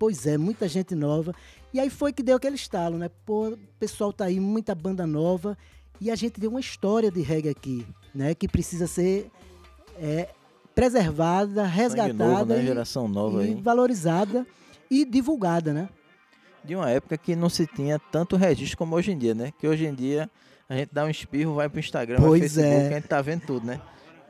Pois 0.00 0.26
é, 0.26 0.38
muita 0.38 0.66
gente 0.66 0.94
nova. 0.94 1.34
E 1.74 1.78
aí 1.78 1.90
foi 1.90 2.10
que 2.10 2.22
deu 2.22 2.38
aquele 2.38 2.56
estalo, 2.56 2.96
né? 2.96 3.10
Pô, 3.26 3.48
o 3.48 3.58
pessoal 3.78 4.14
tá 4.14 4.24
aí, 4.24 4.40
muita 4.40 4.74
banda 4.74 5.06
nova. 5.06 5.58
E 6.00 6.10
a 6.10 6.16
gente 6.16 6.40
deu 6.40 6.48
uma 6.48 6.58
história 6.58 7.10
de 7.10 7.20
reggae 7.20 7.50
aqui, 7.50 7.86
né? 8.14 8.34
Que 8.34 8.48
precisa 8.48 8.86
ser 8.86 9.30
é, 9.98 10.30
preservada, 10.74 11.66
resgatada 11.66 12.14
novo, 12.14 12.44
né? 12.46 12.62
e, 12.62 12.66
Geração 12.66 13.06
nova 13.06 13.44
e 13.44 13.48
aí. 13.48 13.54
valorizada 13.56 14.46
e 14.90 15.04
divulgada, 15.04 15.70
né? 15.74 15.90
De 16.64 16.74
uma 16.74 16.88
época 16.88 17.18
que 17.18 17.36
não 17.36 17.50
se 17.50 17.66
tinha 17.66 17.98
tanto 17.98 18.36
registro 18.36 18.78
como 18.78 18.96
hoje 18.96 19.12
em 19.12 19.18
dia, 19.18 19.34
né? 19.34 19.52
Que 19.58 19.68
hoje 19.68 19.84
em 19.84 19.94
dia 19.94 20.30
a 20.66 20.76
gente 20.76 20.88
dá 20.94 21.04
um 21.04 21.10
espirro, 21.10 21.56
vai 21.56 21.68
pro 21.68 21.78
Instagram, 21.78 22.16
vai 22.16 22.22
pro 22.22 22.30
Pois 22.30 22.40
Facebook, 22.40 22.74
é. 22.74 22.86
a 22.86 22.90
gente 22.92 23.06
tá 23.06 23.20
vendo 23.20 23.42
tudo, 23.42 23.66
né? 23.66 23.78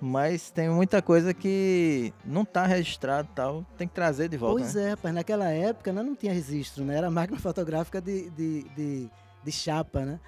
Mas 0.01 0.51
tem 0.51 0.69
muita 0.71 1.03
coisa 1.03 1.35
que 1.35 2.13
não 2.25 2.43
tá 2.45 2.65
registrado 2.65 3.29
e 3.31 3.35
tal, 3.35 3.67
tem 3.77 3.87
que 3.87 3.95
trazer 3.95 4.29
de 4.29 4.37
volta, 4.39 4.61
Pois 4.63 4.75
né? 4.75 4.85
é, 4.87 4.91
rapaz, 4.91 5.15
naquela 5.15 5.51
época 5.51 5.93
né, 5.93 6.03
não 6.03 6.15
tinha 6.17 6.33
registro, 6.33 6.85
né? 6.85 6.97
Era 6.97 7.11
máquina 7.11 7.39
fotográfica 7.39 8.01
de, 8.01 8.31
de, 8.31 8.63
de, 8.75 9.11
de 9.45 9.53
chapa, 9.53 10.01
né? 10.07 10.19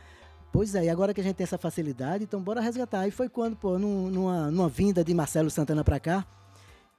Pois 0.52 0.74
é, 0.74 0.84
e 0.84 0.90
agora 0.90 1.14
que 1.14 1.20
a 1.22 1.24
gente 1.24 1.36
tem 1.36 1.44
essa 1.44 1.56
facilidade, 1.56 2.24
então 2.24 2.38
bora 2.42 2.60
resgatar. 2.60 3.08
E 3.08 3.10
foi 3.10 3.30
quando, 3.30 3.56
pô, 3.56 3.78
num- 3.78 4.10
numa, 4.10 4.50
numa 4.50 4.68
vinda 4.68 5.02
de 5.02 5.14
Marcelo 5.14 5.50
Santana 5.50 5.82
pra 5.82 5.98
cá, 5.98 6.26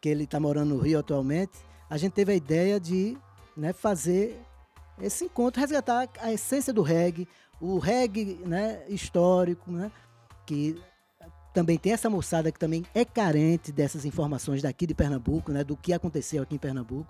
que 0.01 0.09
ele 0.09 0.25
tá 0.25 0.39
morando 0.39 0.73
no 0.73 0.79
Rio 0.81 0.97
atualmente, 0.97 1.51
a 1.87 1.95
gente 1.97 2.13
teve 2.13 2.31
a 2.31 2.35
ideia 2.35 2.79
de 2.79 3.15
né, 3.55 3.71
fazer 3.71 4.41
esse 4.99 5.25
encontro, 5.25 5.61
resgatar 5.61 6.09
a 6.19 6.33
essência 6.33 6.73
do 6.73 6.81
reggae, 6.81 7.27
o 7.61 7.77
reggae 7.77 8.39
né, 8.43 8.81
histórico, 8.89 9.71
né? 9.71 9.91
Que 10.47 10.75
também 11.53 11.77
tem 11.77 11.93
essa 11.93 12.09
moçada 12.09 12.51
que 12.51 12.59
também 12.59 12.83
é 12.95 13.05
carente 13.05 13.71
dessas 13.71 14.05
informações 14.05 14.61
daqui 14.61 14.87
de 14.87 14.95
Pernambuco, 14.95 15.51
né, 15.51 15.63
do 15.63 15.77
que 15.77 15.93
aconteceu 15.93 16.41
aqui 16.41 16.55
em 16.55 16.59
Pernambuco. 16.59 17.07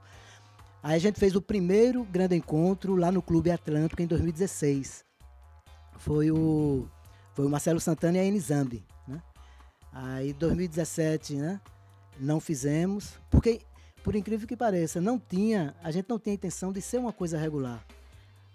Aí 0.83 0.97
a 0.97 0.99
gente 0.99 1.17
fez 1.17 1.33
o 1.33 1.41
primeiro 1.41 2.03
grande 2.03 2.35
encontro 2.35 2.95
lá 2.97 3.09
no 3.09 3.21
Clube 3.21 3.49
Atlântico 3.49 4.01
em 4.01 4.07
2016. 4.07 5.05
Foi 5.97 6.29
o, 6.29 6.85
foi 7.33 7.45
o 7.45 7.49
Marcelo 7.49 7.79
Santana 7.79 8.17
e 8.17 8.19
a 8.19 8.25
Enizambi, 8.25 8.85
né? 9.07 9.21
Aí 9.93 10.33
2017, 10.33 11.35
né, 11.35 11.61
não 12.19 12.41
fizemos, 12.41 13.13
porque 13.29 13.61
por 14.03 14.13
incrível 14.13 14.45
que 14.45 14.57
pareça, 14.57 14.99
não 14.99 15.17
tinha, 15.17 15.73
a 15.81 15.89
gente 15.89 16.09
não 16.09 16.19
tinha 16.19 16.35
intenção 16.35 16.73
de 16.73 16.81
ser 16.81 16.97
uma 16.97 17.13
coisa 17.13 17.37
regular. 17.37 17.81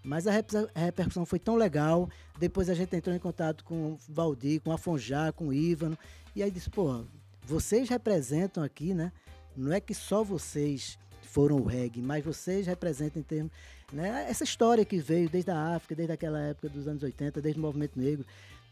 Mas 0.08 0.26
a 0.26 0.30
reper- 0.30 0.70
a 0.74 0.80
repercussão 0.80 1.26
foi 1.26 1.38
tão 1.38 1.54
legal. 1.54 2.08
Depois 2.38 2.70
a 2.70 2.74
gente 2.74 2.96
entrou 2.96 3.14
em 3.14 3.18
contato 3.18 3.62
com 3.62 3.92
o 3.92 3.98
Valdir, 4.08 4.58
com 4.62 4.72
a 4.72 4.78
Fonjá, 4.78 5.30
com 5.32 5.48
o 5.48 5.52
Ívano. 5.52 5.98
E 6.34 6.42
aí 6.42 6.50
disse, 6.50 6.70
pô, 6.70 7.04
vocês 7.42 7.90
representam 7.90 8.62
aqui, 8.62 8.94
né? 8.94 9.12
Não 9.54 9.70
é 9.70 9.80
que 9.80 9.92
só 9.92 10.24
vocês 10.24 10.98
foram 11.20 11.56
o 11.56 11.64
reggae, 11.66 12.00
mas 12.00 12.24
vocês 12.24 12.66
representam 12.66 13.20
em 13.20 13.22
termos. 13.22 13.52
Né? 13.92 14.24
Essa 14.26 14.44
história 14.44 14.82
que 14.82 14.96
veio 14.96 15.28
desde 15.28 15.50
a 15.50 15.74
África, 15.74 15.94
desde 15.94 16.14
aquela 16.14 16.40
época 16.40 16.70
dos 16.70 16.88
anos 16.88 17.02
80, 17.02 17.42
desde 17.42 17.60
o 17.60 17.62
movimento 17.62 18.00
negro. 18.00 18.24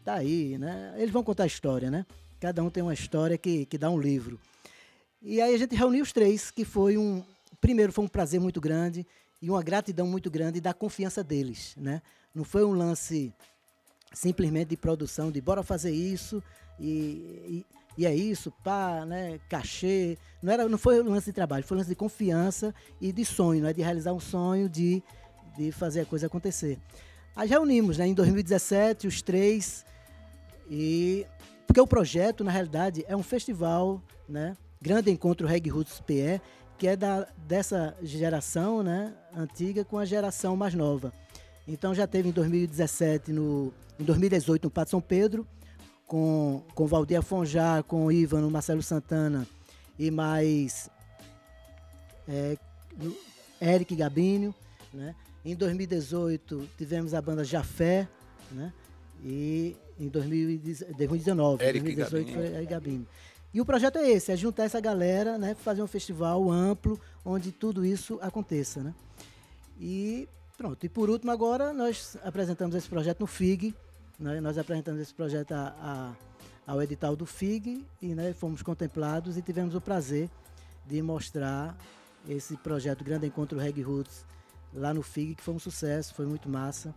Tá 0.03 0.15
aí, 0.15 0.57
né? 0.57 0.95
Eles 0.97 1.11
vão 1.11 1.23
contar 1.23 1.43
a 1.43 1.47
história, 1.47 1.91
né? 1.91 2.03
Cada 2.39 2.63
um 2.63 2.69
tem 2.71 2.81
uma 2.81 2.95
história 2.95 3.37
que, 3.37 3.67
que 3.67 3.77
dá 3.77 3.91
um 3.91 3.99
livro. 3.99 4.39
E 5.21 5.39
aí 5.39 5.53
a 5.53 5.57
gente 5.57 5.75
reuniu 5.75 6.01
os 6.01 6.11
três, 6.11 6.49
que 6.49 6.65
foi 6.65 6.97
um. 6.97 7.23
Primeiro, 7.61 7.93
foi 7.93 8.05
um 8.05 8.07
prazer 8.07 8.39
muito 8.39 8.59
grande 8.59 9.05
e 9.41 9.49
uma 9.49 9.61
gratidão 9.61 10.07
muito 10.07 10.29
grande 10.29 10.59
da 10.59 10.73
confiança 10.73 11.23
deles, 11.23 11.75
né? 11.77 12.01
Não 12.33 12.43
foi 12.43 12.65
um 12.65 12.71
lance 12.71 13.33
simplesmente 14.13 14.69
de 14.69 14.77
produção, 14.77 15.31
de 15.31 15.41
bora 15.41 15.63
fazer 15.63 15.91
isso 15.91 16.41
e, 16.79 16.85
e, 16.87 17.65
e 17.97 18.05
é 18.05 18.15
isso, 18.15 18.51
pá, 18.63 19.05
né? 19.05 19.39
Cachê. 19.49 20.17
Não, 20.41 20.53
era, 20.53 20.67
não 20.67 20.77
foi 20.77 21.01
um 21.01 21.09
lance 21.09 21.27
de 21.27 21.33
trabalho, 21.33 21.63
foi 21.63 21.77
um 21.77 21.79
lance 21.79 21.89
de 21.89 21.95
confiança 21.95 22.73
e 22.99 23.11
de 23.11 23.25
sonho, 23.25 23.63
né? 23.63 23.73
De 23.73 23.81
realizar 23.81 24.13
um 24.13 24.19
sonho, 24.19 24.67
de, 24.67 25.03
de 25.57 25.71
fazer 25.71 26.01
a 26.01 26.05
coisa 26.05 26.27
acontecer. 26.27 26.79
Aí 27.35 27.47
reunimos, 27.47 27.97
né? 27.97 28.07
Em 28.07 28.13
2017, 28.13 29.07
os 29.07 29.21
três 29.21 29.85
e 30.69 31.25
porque 31.65 31.81
o 31.81 31.87
projeto, 31.87 32.43
na 32.43 32.51
realidade, 32.51 33.03
é 33.07 33.15
um 33.15 33.21
festival, 33.21 34.01
né? 34.27 34.55
Grande 34.81 35.11
Encontro 35.11 35.45
Reggae 35.45 35.69
Roots 35.69 35.99
PE, 35.99 36.41
que 36.77 36.87
é 36.87 36.95
da, 36.95 37.27
dessa 37.47 37.95
geração 38.01 38.83
né, 38.83 39.13
antiga 39.35 39.83
com 39.83 39.97
a 39.97 40.05
geração 40.05 40.55
mais 40.55 40.73
nova. 40.73 41.11
Então 41.67 41.93
já 41.93 42.07
teve 42.07 42.29
em 42.29 42.31
2017, 42.31 43.31
no, 43.33 43.73
em 43.99 44.03
2018, 44.03 44.63
no 44.65 44.69
Pato 44.69 44.91
São 44.91 45.01
Pedro, 45.01 45.45
com, 46.05 46.63
com 46.73 46.87
Valdir 46.87 47.19
Afonjá, 47.19 47.83
com 47.83 48.05
o 48.05 48.11
Ivano, 48.11 48.49
Marcelo 48.49 48.81
Santana 48.81 49.45
e 49.99 50.09
mais 50.11 50.89
é, 52.27 52.57
Eric 53.61 53.95
Gabinho. 53.95 54.53
Né? 54.93 55.15
Em 55.43 55.55
2018 55.55 56.69
tivemos 56.77 57.13
a 57.13 57.21
banda 57.21 57.43
Jafé, 57.43 58.07
né? 58.51 58.71
e 59.23 59.75
em 59.99 60.07
2019, 60.07 61.63
Eric 61.63 61.95
2018 61.95 62.25
Gabinho. 62.25 62.37
foi 62.37 62.57
Eric 62.57 62.71
Gabinho. 62.71 63.07
E 63.53 63.61
o 63.61 63.65
projeto 63.65 63.97
é 63.97 64.09
esse, 64.09 64.31
é 64.31 64.35
juntar 64.37 64.63
essa 64.65 64.79
galera, 64.79 65.37
né, 65.37 65.55
fazer 65.55 65.81
um 65.81 65.87
festival 65.87 66.49
amplo 66.51 66.99
onde 67.25 67.51
tudo 67.51 67.85
isso 67.85 68.19
aconteça, 68.21 68.81
né? 68.83 68.93
E 69.79 70.27
pronto. 70.57 70.85
E 70.85 70.89
por 70.89 71.09
último 71.09 71.31
agora 71.31 71.73
nós 71.73 72.17
apresentamos 72.23 72.75
esse 72.75 72.87
projeto 72.89 73.19
no 73.21 73.27
FIG, 73.27 73.73
né? 74.19 74.39
Nós 74.41 74.57
apresentamos 74.57 75.01
esse 75.01 75.13
projeto 75.13 75.53
a, 75.53 75.73
a- 75.79 76.71
ao 76.71 76.81
edital 76.81 77.15
do 77.15 77.25
FIG 77.25 77.85
e 78.01 78.07
né, 78.13 78.33
fomos 78.33 78.61
contemplados 78.61 79.37
e 79.37 79.41
tivemos 79.41 79.73
o 79.73 79.79
prazer 79.81 80.29
de 80.85 81.01
mostrar 81.01 81.75
esse 82.27 82.57
projeto 82.57 83.03
Grande 83.05 83.25
Encontro 83.27 83.57
Reggae 83.57 83.81
Roots 83.81 84.25
lá 84.73 84.93
no 84.93 85.01
FIG, 85.01 85.35
que 85.35 85.41
foi 85.43 85.53
um 85.53 85.59
sucesso, 85.59 86.13
foi 86.13 86.25
muito 86.25 86.49
massa. 86.49 86.93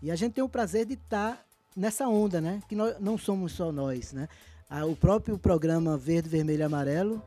E 0.00 0.10
a 0.10 0.16
gente 0.16 0.34
tem 0.34 0.44
o 0.44 0.48
prazer 0.48 0.86
de 0.86 0.94
estar 0.94 1.44
nessa 1.76 2.06
onda, 2.06 2.40
né? 2.40 2.62
Que 2.68 2.76
nós 2.76 2.94
não 3.00 3.18
somos 3.18 3.52
só 3.52 3.72
nós, 3.72 4.12
né? 4.12 4.28
Ah, 4.68 4.84
o 4.84 4.96
próprio 4.96 5.38
programa 5.38 5.96
Verde, 5.96 6.28
Vermelho 6.28 6.60
e 6.60 6.62
Amarelo, 6.62 7.22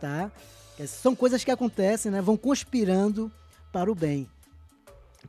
tá? 0.00 0.30
É, 0.78 0.86
São 0.86 1.14
coisas 1.14 1.44
que 1.44 1.50
acontecem, 1.50 2.10
né? 2.10 2.20
Vão 2.20 2.36
conspirando 2.36 3.30
para 3.72 3.90
o 3.90 3.94
bem. 3.94 4.28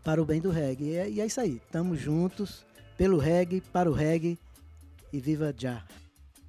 Para 0.04 0.22
o 0.22 0.26
bem 0.26 0.42
do 0.42 0.50
reggae. 0.50 0.86
E 0.86 0.96
é, 0.96 1.10
e 1.10 1.22
é 1.22 1.26
isso 1.26 1.40
aí. 1.40 1.62
Estamos 1.66 2.00
juntos, 2.00 2.66
pelo 2.98 3.18
reggae, 3.18 3.62
para 3.62 3.90
o 3.90 3.94
reggae. 3.94 4.38
E 5.12 5.20
viva 5.20 5.54
já! 5.58 5.84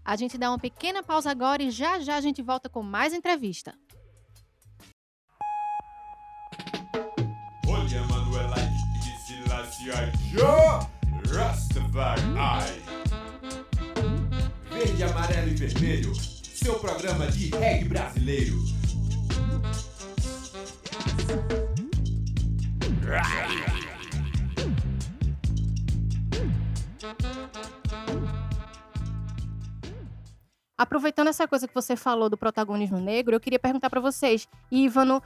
A 0.05 0.17
gente 0.17 0.39
dá 0.39 0.51
uma 0.51 0.59
pequena 0.59 1.03
pausa 1.03 1.31
agora 1.31 1.63
e 1.63 1.71
já 1.71 2.01
já 2.01 2.17
a 2.17 2.21
gente 2.21 2.41
volta 2.41 2.69
com 2.69 2.83
mais 2.83 3.13
entrevista. 3.13 3.75
Olha 7.69 8.09
Silacia 9.27 10.13
Joe 10.33 10.87
Rastafari 11.31 12.88
Verde, 14.79 15.03
amarelo 15.03 15.49
e 15.49 15.55
vermelho. 15.55 16.15
Seu 16.15 16.79
programa 16.79 17.27
de 17.27 17.51
reggae 17.51 17.89
brasileiro. 17.89 18.55
Aproveitando 30.77 31.27
essa 31.27 31.49
coisa 31.49 31.67
que 31.67 31.75
você 31.75 31.97
falou 31.97 32.31
do 32.31 32.39
protagonismo 32.39 33.01
negro, 33.01 33.35
eu 33.35 33.41
queria 33.41 33.59
perguntar 33.59 33.91
para 33.91 34.01
vocês, 34.01 34.47
Ívano, 34.71 35.21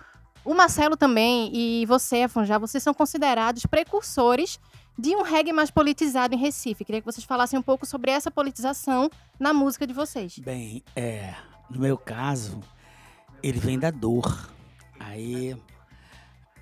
o 0.47 0.55
Marcelo 0.55 0.97
também 0.97 1.55
e 1.55 1.85
você, 1.85 2.23
Afonjá, 2.23 2.57
vocês 2.57 2.83
são 2.83 2.95
considerados 2.95 3.67
precursores 3.67 4.59
de 4.99 5.15
um 5.17 5.23
reggae 5.23 5.53
mais 5.53 5.71
politizado 5.71 6.35
em 6.35 6.39
Recife. 6.39 6.85
Queria 6.85 7.01
que 7.01 7.07
vocês 7.07 7.25
falassem 7.25 7.59
um 7.59 7.63
pouco 7.63 7.87
sobre 7.87 8.11
essa 8.11 8.31
politização 8.31 9.11
na 9.39 9.53
música 9.53 9.87
de 9.87 9.93
vocês. 9.93 10.39
Bem, 10.39 10.83
é, 10.95 11.35
no 11.71 11.81
meu 11.81 11.97
caso, 11.97 12.61
ele 13.43 13.59
vem 13.59 13.79
da 13.79 13.91
dor. 13.91 14.51
Aí 15.01 15.57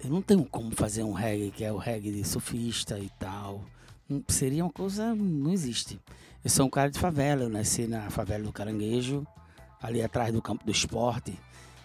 eu 0.02 0.10
não 0.10 0.22
tenho 0.22 0.44
como 0.44 0.74
fazer 0.74 1.02
um 1.02 1.12
reggae 1.12 1.50
que 1.50 1.64
é 1.64 1.72
o 1.72 1.76
reggae 1.76 2.12
de 2.12 2.24
surfista 2.24 2.98
e 2.98 3.10
tal. 3.18 3.64
Seria 4.28 4.64
uma 4.64 4.72
coisa. 4.72 5.14
Não 5.14 5.52
existe. 5.52 6.00
Eu 6.42 6.48
sou 6.48 6.66
um 6.66 6.70
cara 6.70 6.90
de 6.90 6.98
favela, 6.98 7.42
eu 7.42 7.50
nasci 7.50 7.86
na 7.86 8.08
favela 8.08 8.44
do 8.44 8.52
Caranguejo, 8.52 9.26
ali 9.80 10.02
atrás 10.02 10.32
do 10.32 10.40
campo 10.40 10.64
do 10.64 10.72
esporte. 10.72 11.38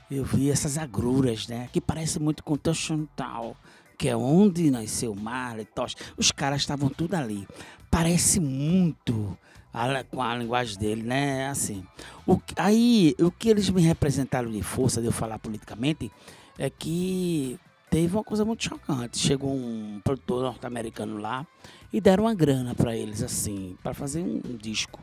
Eu 0.09 0.23
vi 0.23 0.49
essas 0.49 0.77
agruras, 0.77 1.47
né? 1.47 1.67
Que 1.73 1.81
parece 1.81 2.19
muito 2.19 2.43
com 2.43 2.55
Toshontal, 2.55 3.57
que 3.97 4.07
é 4.09 4.15
onde 4.15 4.69
nasceu 4.69 5.15
Marley, 5.15 5.65
Tosh. 5.65 5.95
Os 6.17 6.31
caras 6.31 6.61
estavam 6.61 6.89
tudo 6.89 7.15
ali. 7.15 7.47
Parece 7.89 8.39
muito 8.39 9.37
a- 9.73 10.03
com 10.03 10.21
a 10.21 10.35
linguagem 10.35 10.77
dele, 10.77 11.03
né? 11.03 11.47
Assim. 11.49 11.83
O, 12.27 12.39
aí, 12.57 13.15
o 13.19 13.31
que 13.31 13.49
eles 13.49 13.69
me 13.69 13.81
representaram 13.81 14.49
de 14.51 14.61
força 14.61 15.01
de 15.01 15.07
eu 15.07 15.11
falar 15.11 15.39
politicamente 15.39 16.11
é 16.57 16.69
que 16.69 17.59
teve 17.89 18.15
uma 18.15 18.23
coisa 18.23 18.43
muito 18.45 18.63
chocante. 18.63 19.17
Chegou 19.17 19.53
um 19.53 19.99
produtor 20.03 20.43
norte-americano 20.43 21.17
lá 21.17 21.45
e 21.91 21.99
deram 22.01 22.25
uma 22.25 22.33
grana 22.33 22.73
para 22.75 22.95
eles, 22.95 23.21
assim, 23.23 23.77
para 23.81 23.93
fazer 23.93 24.21
um, 24.21 24.41
um 24.49 24.57
disco. 24.57 24.99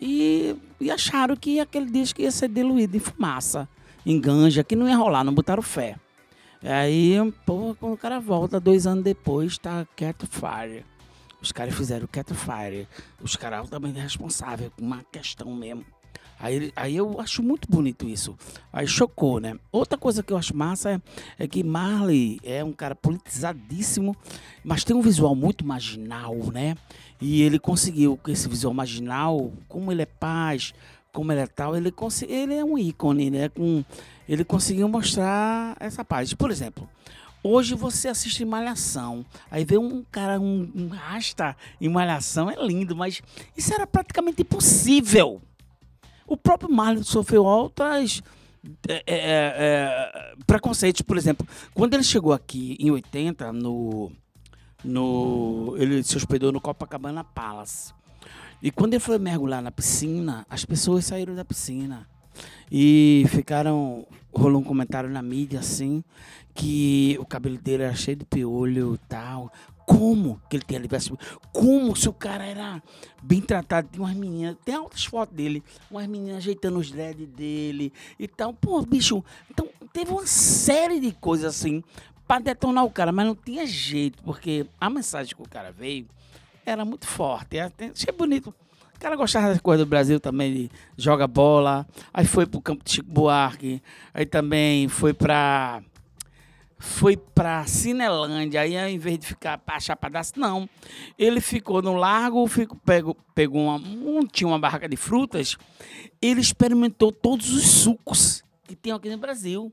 E, 0.00 0.56
e 0.80 0.90
acharam 0.90 1.36
que 1.36 1.60
aquele 1.60 1.90
disco 1.90 2.20
ia 2.20 2.30
ser 2.30 2.48
diluído 2.48 2.96
em 2.96 3.00
fumaça, 3.00 3.68
em 4.04 4.20
ganja, 4.20 4.64
que 4.64 4.76
não 4.76 4.88
ia 4.88 4.96
rolar, 4.96 5.24
não 5.24 5.32
botaram 5.32 5.62
fé. 5.62 5.96
Aí, 6.64 7.16
pô, 7.44 7.76
quando 7.78 7.92
o 7.92 7.98
cara 7.98 8.18
volta, 8.18 8.58
dois 8.58 8.86
anos 8.86 9.04
depois, 9.04 9.58
tá 9.58 9.86
Cat 9.94 10.26
Fire. 10.26 10.84
Os 11.40 11.52
caras 11.52 11.74
fizeram 11.74 12.06
Cat 12.06 12.32
Fire. 12.32 12.88
Os 13.20 13.36
caras 13.36 13.58
altamente 13.58 14.00
responsáveis, 14.00 14.70
com 14.74 14.82
uma 14.82 15.04
questão 15.12 15.54
mesmo. 15.54 15.84
Aí, 16.40 16.72
aí 16.74 16.96
eu 16.96 17.20
acho 17.20 17.42
muito 17.42 17.68
bonito 17.70 18.08
isso. 18.08 18.34
Aí 18.72 18.86
chocou, 18.86 19.40
né? 19.40 19.58
Outra 19.70 19.98
coisa 19.98 20.22
que 20.22 20.32
eu 20.32 20.38
acho 20.38 20.56
massa 20.56 20.92
é, 21.38 21.44
é 21.44 21.46
que 21.46 21.62
Marley 21.62 22.40
é 22.42 22.64
um 22.64 22.72
cara 22.72 22.94
politizadíssimo, 22.94 24.16
mas 24.64 24.84
tem 24.84 24.96
um 24.96 25.02
visual 25.02 25.34
muito 25.34 25.66
marginal, 25.66 26.34
né? 26.50 26.76
E 27.20 27.42
ele 27.42 27.58
conseguiu 27.58 28.16
com 28.16 28.30
esse 28.30 28.48
visual 28.48 28.72
marginal, 28.72 29.52
como 29.68 29.92
ele 29.92 30.02
é 30.02 30.06
paz, 30.06 30.72
como 31.12 31.30
ele 31.30 31.42
é 31.42 31.46
tal, 31.46 31.76
ele, 31.76 31.94
ele 32.28 32.54
é 32.54 32.64
um 32.64 32.76
ícone, 32.76 33.30
né? 33.30 33.48
Com, 33.48 33.84
ele 34.28 34.44
conseguiu 34.44 34.88
mostrar 34.88 35.76
essa 35.80 36.04
paz. 36.04 36.32
Por 36.34 36.50
exemplo, 36.50 36.88
Hoje 37.46 37.74
você 37.74 38.08
assiste 38.08 38.42
Malhação, 38.42 39.22
aí 39.50 39.66
vê 39.66 39.76
um 39.76 40.02
cara, 40.10 40.40
um, 40.40 40.72
um 40.74 40.88
rasta 40.88 41.54
em 41.78 41.90
Malhação, 41.90 42.50
é 42.50 42.56
lindo, 42.56 42.96
mas 42.96 43.20
isso 43.54 43.74
era 43.74 43.86
praticamente 43.86 44.40
impossível. 44.40 45.42
O 46.26 46.38
próprio 46.38 46.72
Marlon 46.72 47.02
sofreu 47.02 47.44
outras 47.44 48.22
é, 48.88 48.94
é, 48.94 49.02
é, 49.06 50.34
preconceitos, 50.46 51.02
por 51.02 51.18
exemplo, 51.18 51.46
quando 51.74 51.92
ele 51.92 52.02
chegou 52.02 52.32
aqui 52.32 52.78
em 52.80 52.90
80, 52.90 53.52
no, 53.52 54.10
no, 54.82 55.74
ele 55.76 56.02
se 56.02 56.16
hospedou 56.16 56.50
no 56.50 56.62
Copacabana 56.62 57.22
Palace. 57.22 57.92
E 58.62 58.70
quando 58.70 58.94
ele 58.94 59.00
foi 59.00 59.18
mergulhar 59.18 59.60
na 59.60 59.70
piscina, 59.70 60.46
as 60.48 60.64
pessoas 60.64 61.04
saíram 61.04 61.34
da 61.34 61.44
piscina 61.44 62.08
e 62.70 63.24
ficaram. 63.28 64.06
Rolou 64.36 64.60
um 64.60 64.64
comentário 64.64 65.08
na 65.08 65.22
mídia 65.22 65.60
assim, 65.60 66.02
que 66.52 67.16
o 67.20 67.24
cabelo 67.24 67.56
dele 67.56 67.84
era 67.84 67.94
cheio 67.94 68.16
de 68.16 68.24
piolho 68.24 68.94
e 68.96 68.98
tal. 69.08 69.48
Como 69.86 70.40
que 70.50 70.56
ele 70.56 70.64
tinha 70.66 70.80
livre 70.80 70.98
Como 71.52 71.94
se 71.94 72.08
o 72.08 72.12
cara 72.12 72.44
era 72.44 72.82
bem 73.22 73.40
tratado? 73.40 73.86
Tem 73.88 74.00
umas 74.00 74.14
meninas, 74.16 74.56
tem 74.64 74.74
altas 74.74 75.04
fotos 75.04 75.36
dele, 75.36 75.62
umas 75.88 76.06
meninas 76.08 76.38
ajeitando 76.38 76.78
os 76.78 76.90
dread 76.90 77.26
dele 77.26 77.92
e 78.18 78.26
tal. 78.26 78.52
Pô, 78.52 78.82
bicho, 78.82 79.22
então 79.48 79.68
teve 79.92 80.10
uma 80.10 80.26
série 80.26 80.98
de 80.98 81.12
coisas 81.12 81.54
assim 81.54 81.84
pra 82.26 82.40
detonar 82.40 82.84
o 82.84 82.90
cara, 82.90 83.12
mas 83.12 83.26
não 83.26 83.36
tinha 83.36 83.64
jeito, 83.66 84.20
porque 84.24 84.66
a 84.80 84.90
mensagem 84.90 85.36
que 85.36 85.42
o 85.42 85.48
cara 85.48 85.70
veio 85.70 86.06
era 86.66 86.84
muito 86.84 87.06
forte. 87.06 87.56
era- 87.56 87.70
Achei 87.92 88.12
bonito. 88.12 88.52
Cara 89.04 89.16
gostava 89.16 89.48
das 89.48 89.60
coisas 89.60 89.84
do 89.84 89.88
Brasil 89.90 90.18
também, 90.18 90.50
de 90.54 90.70
joga 90.96 91.26
bola. 91.26 91.86
Aí 92.12 92.24
foi 92.24 92.46
pro 92.46 92.58
campo 92.58 92.82
de 92.82 92.90
Chico 92.90 93.10
Buarque. 93.10 93.82
Aí 94.14 94.24
também 94.24 94.88
foi 94.88 95.12
pra. 95.12 95.82
Foi 96.78 97.14
pra 97.14 97.66
Cinelândia. 97.66 98.62
Aí 98.62 98.78
ao 98.78 98.88
invés 98.88 99.18
de 99.18 99.26
ficar 99.26 99.58
pra 99.58 99.78
Chapadaço, 99.78 100.32
não. 100.38 100.66
Ele 101.18 101.42
ficou 101.42 101.82
no 101.82 101.92
largo, 101.92 102.46
ficou, 102.46 102.78
pegou, 102.82 103.14
pegou 103.34 103.64
uma. 103.64 103.76
um- 103.76 104.26
tinha 104.26 104.48
uma 104.48 104.58
barraca 104.58 104.88
de 104.88 104.96
frutas. 104.96 105.58
Ele 106.22 106.40
experimentou 106.40 107.12
todos 107.12 107.50
os 107.52 107.62
sucos 107.62 108.42
que 108.66 108.74
tem 108.74 108.90
aqui 108.90 109.10
no 109.10 109.18
Brasil. 109.18 109.70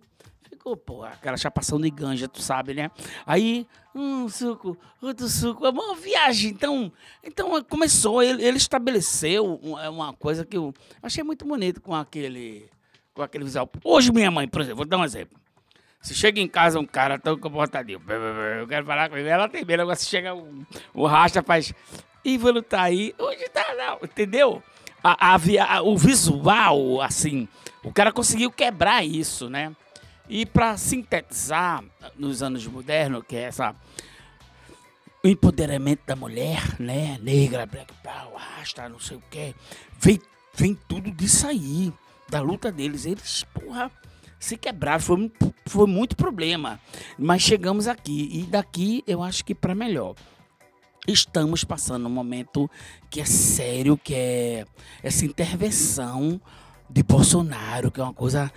Ficou, 0.49 0.75
pô, 0.75 1.05
aquela 1.05 1.37
chapação 1.37 1.79
de 1.79 1.89
ganja, 1.89 2.27
tu 2.27 2.41
sabe, 2.41 2.73
né? 2.73 2.91
Aí, 3.25 3.65
um 3.93 4.29
suco, 4.29 4.77
outro 5.01 5.27
suco, 5.27 5.65
é 5.65 5.69
uma 5.69 5.95
viagem. 5.95 6.51
Então, 6.51 6.91
então 7.23 7.63
começou, 7.63 8.21
ele, 8.23 8.43
ele 8.43 8.57
estabeleceu 8.57 9.59
um- 9.61 9.75
uma 9.89 10.13
coisa 10.13 10.45
que 10.45 10.55
eu 10.57 10.73
achei 11.03 11.23
muito 11.23 11.45
bonito 11.45 11.81
com 11.81 11.93
aquele, 11.93 12.69
com 13.13 13.21
aquele 13.21 13.43
visual. 13.43 13.69
Hoje, 13.83 14.11
minha 14.11 14.31
mãe, 14.31 14.47
por 14.47 14.61
exemplo, 14.61 14.77
vou 14.77 14.85
dar 14.85 14.97
um 14.97 15.03
exemplo. 15.05 15.39
Se 16.01 16.15
chega 16.15 16.39
em 16.39 16.47
casa 16.47 16.79
um 16.79 16.85
cara 16.85 17.19
tão 17.19 17.37
comportadinho, 17.37 17.99
"Bê, 17.99 18.17
bê, 18.17 18.33
bê, 18.33 18.61
eu 18.61 18.67
quero 18.67 18.85
falar 18.85 19.07
com 19.09 19.17
ele, 19.17 19.29
ela 19.29 19.47
tem 19.47 19.63
medo. 19.63 19.81
Agora 19.83 19.95
se 19.95 20.07
chega 20.07 20.33
um, 20.33 20.65
o 20.93 21.05
rasta, 21.05 21.43
faz. 21.43 21.71
Ívalo 22.25 22.61
tá 22.61 22.81
aí, 22.83 23.13
hoje 23.19 23.47
tá 23.49 23.63
não, 23.77 23.99
entendeu? 24.03 24.63
A, 25.03 25.33
a 25.33 25.35
a- 25.35 25.81
o 25.81 25.97
visual, 25.97 27.01
assim, 27.01 27.47
o 27.83 27.91
cara 27.91 28.11
conseguiu 28.11 28.51
quebrar 28.51 29.03
isso, 29.05 29.49
né? 29.49 29.75
E 30.31 30.45
para 30.45 30.77
sintetizar 30.77 31.83
nos 32.17 32.41
anos 32.41 32.65
modernos, 32.65 33.21
que 33.27 33.35
é 33.35 33.41
essa 33.41 33.75
o 35.21 35.27
empoderamento 35.27 36.03
da 36.07 36.15
mulher, 36.15 36.79
né? 36.79 37.19
Negra, 37.21 37.65
black 37.65 37.93
power, 38.01 38.37
rasta, 38.37 38.87
não 38.87 38.97
sei 38.97 39.17
o 39.17 39.23
quê. 39.29 39.53
Vem, 39.99 40.21
vem 40.55 40.73
tudo 40.87 41.11
disso 41.11 41.45
aí, 41.45 41.91
da 42.29 42.39
luta 42.39 42.71
deles. 42.71 43.05
Eles, 43.05 43.43
porra, 43.53 43.91
se 44.39 44.55
quebraram, 44.55 45.01
foi, 45.01 45.31
foi 45.65 45.85
muito 45.85 46.15
problema. 46.15 46.79
Mas 47.19 47.41
chegamos 47.41 47.85
aqui, 47.85 48.29
e 48.31 48.43
daqui 48.43 49.03
eu 49.05 49.21
acho 49.21 49.43
que 49.43 49.53
para 49.53 49.75
melhor. 49.75 50.15
Estamos 51.05 51.65
passando 51.65 52.07
um 52.07 52.09
momento 52.09 52.71
que 53.09 53.19
é 53.19 53.25
sério, 53.25 53.97
que 53.97 54.15
é 54.15 54.65
essa 55.03 55.25
intervenção 55.25 56.39
de 56.89 57.03
Bolsonaro, 57.03 57.91
que 57.91 57.99
é 57.99 58.03
uma 58.03 58.13
coisa 58.13 58.49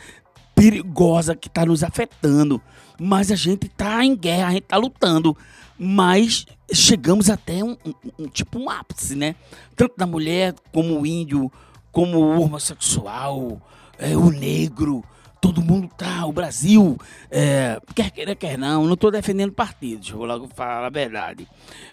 perigosa 0.71 1.35
que 1.37 1.49
está 1.49 1.67
nos 1.67 1.83
afetando. 1.85 2.61
Mas 2.99 3.31
a 3.31 3.37
gente 3.37 3.67
está 3.67 4.05
em 4.05 4.17
guerra, 4.17 4.49
a 4.49 4.53
gente 4.53 4.63
está 4.65 4.77
lutando. 4.77 5.37
Mas 5.79 6.47
chegamos 6.73 7.29
até 7.29 7.63
um, 7.63 7.77
um- 7.85 7.95
um- 8.21 8.29
tipo 8.29 8.59
um 8.59 8.71
ápice, 8.71 9.15
né? 9.15 9.35
Tanto 9.77 9.95
da 9.97 10.07
mulher, 10.07 10.55
como 10.73 11.01
o 11.01 11.07
índio, 11.07 11.51
como 11.91 12.19
o 12.19 12.41
homossexual, 12.41 13.61
é, 13.99 14.17
o 14.17 14.31
negro. 14.31 15.05
Todo 15.41 15.61
mundo 15.61 15.91
tá, 15.95 16.25
o 16.25 16.33
Brasil, 16.33 16.97
é, 17.31 17.79
quer 17.95 18.11
queira, 18.11 18.35
quer 18.35 18.57
não, 18.57 18.87
não 18.87 18.95
estou 18.95 19.11
defendendo 19.11 19.53
partidos, 19.53 20.09
vou 20.09 20.25
logo 20.25 20.49
falar 20.49 20.87
a 20.87 20.89
verdade. 20.89 21.47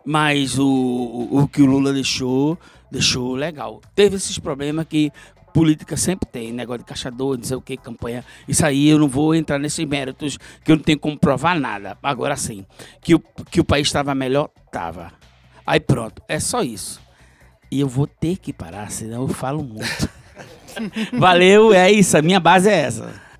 Mas 0.05 0.57
o, 0.57 0.65
o, 0.65 1.41
o 1.41 1.47
que 1.49 1.61
o 1.61 1.65
Lula 1.65 1.91
deixou, 1.91 2.57
deixou 2.89 3.35
legal. 3.35 3.81
Teve 3.93 4.15
esses 4.15 4.39
problemas 4.39 4.85
que 4.87 5.11
política 5.53 5.95
sempre 5.97 6.27
tem, 6.29 6.51
negócio 6.51 6.79
de 6.79 6.85
caixador, 6.85 7.37
não 7.37 7.43
sei 7.43 7.57
o 7.57 7.61
que, 7.61 7.77
campanha. 7.77 8.23
Isso 8.47 8.65
aí 8.65 8.89
eu 8.89 8.99
não 8.99 9.07
vou 9.07 9.35
entrar 9.35 9.59
nesses 9.59 9.85
méritos, 9.85 10.37
que 10.63 10.71
eu 10.71 10.75
não 10.75 10.83
tenho 10.83 10.99
como 10.99 11.17
provar 11.17 11.59
nada. 11.59 11.97
Agora 12.01 12.35
sim, 12.35 12.65
que 13.01 13.15
o, 13.15 13.19
que 13.19 13.59
o 13.59 13.63
país 13.63 13.87
estava 13.87 14.13
melhor, 14.15 14.49
estava. 14.65 15.11
Aí 15.65 15.79
pronto, 15.79 16.21
é 16.27 16.39
só 16.39 16.63
isso. 16.63 17.01
E 17.71 17.79
eu 17.79 17.87
vou 17.87 18.07
ter 18.07 18.37
que 18.37 18.51
parar, 18.51 18.91
senão 18.91 19.21
eu 19.21 19.27
falo 19.27 19.63
muito. 19.63 20.09
Valeu, 21.17 21.73
é 21.73 21.91
isso, 21.91 22.17
a 22.17 22.21
minha 22.21 22.39
base 22.39 22.69
é 22.69 22.81
essa. 22.81 23.30